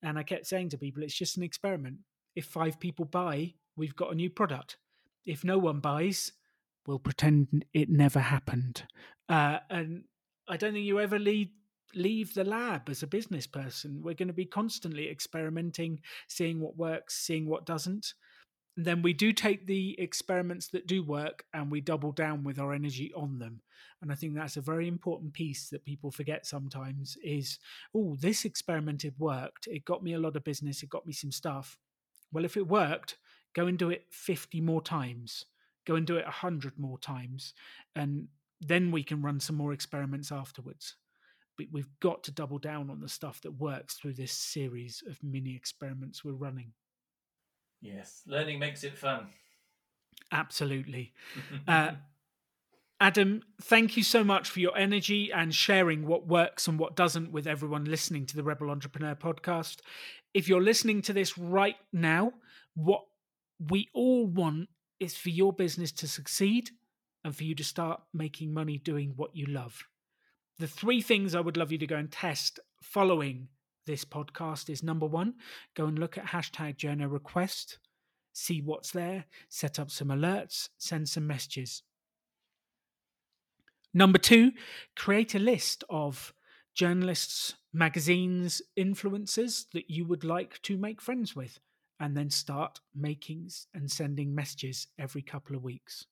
[0.04, 2.00] And I kept saying to people, it's just an experiment.
[2.36, 4.78] If five people buy, we've got a new product.
[5.26, 6.32] If no one buys,
[6.86, 8.84] we'll pretend it never happened.
[9.28, 10.04] Uh, and
[10.48, 11.50] I don't think you ever lead
[11.94, 14.02] leave the lab as a business person.
[14.04, 18.14] We're going to be constantly experimenting, seeing what works, seeing what doesn't.
[18.76, 22.60] And then we do take the experiments that do work and we double down with
[22.60, 23.62] our energy on them.
[24.02, 27.60] And I think that's a very important piece that people forget sometimes is,
[27.96, 29.68] oh, this experiment experimented worked.
[29.68, 30.84] It got me a lot of business.
[30.84, 31.78] It got me some stuff.
[32.34, 33.16] Well, if it worked,
[33.56, 35.46] go and do it 50 more times.
[35.86, 37.54] Go and do it 100 more times.
[37.96, 38.28] And
[38.62, 40.96] then we can run some more experiments afterwards
[41.58, 45.22] but we've got to double down on the stuff that works through this series of
[45.24, 46.72] mini experiments we're running.
[47.82, 49.28] Yes, learning makes it fun.
[50.32, 51.14] Absolutely.
[51.68, 51.92] uh,
[53.00, 57.32] Adam, thank you so much for your energy and sharing what works and what doesn't
[57.32, 59.78] with everyone listening to the Rebel Entrepreneur podcast.
[60.34, 62.34] If you're listening to this right now,
[62.76, 63.04] what
[63.60, 66.70] we all want is for your business to succeed
[67.24, 69.84] and for you to start making money doing what you love
[70.58, 73.50] the three things I would love you to go and test following
[73.86, 75.36] this podcast is number one,
[75.76, 77.78] go and look at hashtag journo request,
[78.34, 81.84] see what's there, set up some alerts, send some messages.
[83.94, 84.54] Number two,
[84.96, 86.34] create a list of
[86.74, 91.60] journalists, magazines, influencers that you would like to make friends with,
[92.00, 96.06] and then start making and sending messages every couple of weeks.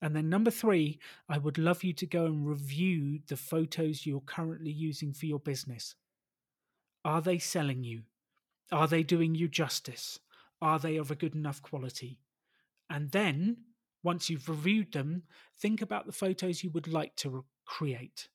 [0.00, 4.20] And then number three, I would love you to go and review the photos you're
[4.20, 5.94] currently using for your business.
[7.04, 8.02] Are they selling you?
[8.70, 10.20] Are they doing you justice?
[10.60, 12.20] Are they of a good enough quality?
[12.90, 13.58] And then,
[14.02, 15.24] once you've reviewed them,
[15.58, 18.28] think about the photos you would like to re- create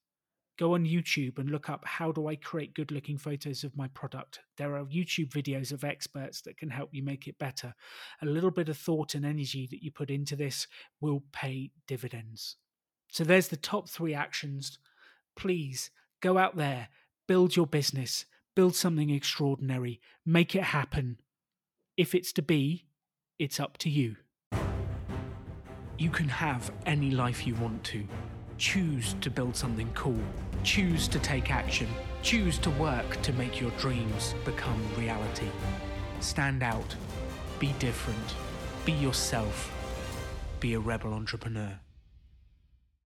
[0.58, 3.88] go on YouTube and look up how do I create good looking photos of my
[3.90, 4.40] product.
[4.58, 7.74] There are YouTube videos of experts that can help you make it better.
[8.22, 10.68] A little bit of thought and energy that you put into this
[11.02, 12.58] will pay dividends.
[13.10, 14.78] So there's the top three actions.
[15.36, 15.90] Please
[16.22, 16.90] go out there,
[17.28, 18.26] build your business,
[18.56, 21.18] build something extraordinary, make it happen.
[21.98, 22.86] If it's to be,
[23.40, 24.18] it's up to you.
[25.98, 28.08] You can have any life you want to
[28.64, 30.24] Choose to build something cool.
[30.64, 31.90] Choose to take action.
[32.22, 35.50] Choose to work to make your dreams become reality.
[36.22, 36.96] Stand out.
[37.60, 38.36] Be different.
[38.86, 39.70] Be yourself.
[40.62, 41.78] Be a rebel entrepreneur.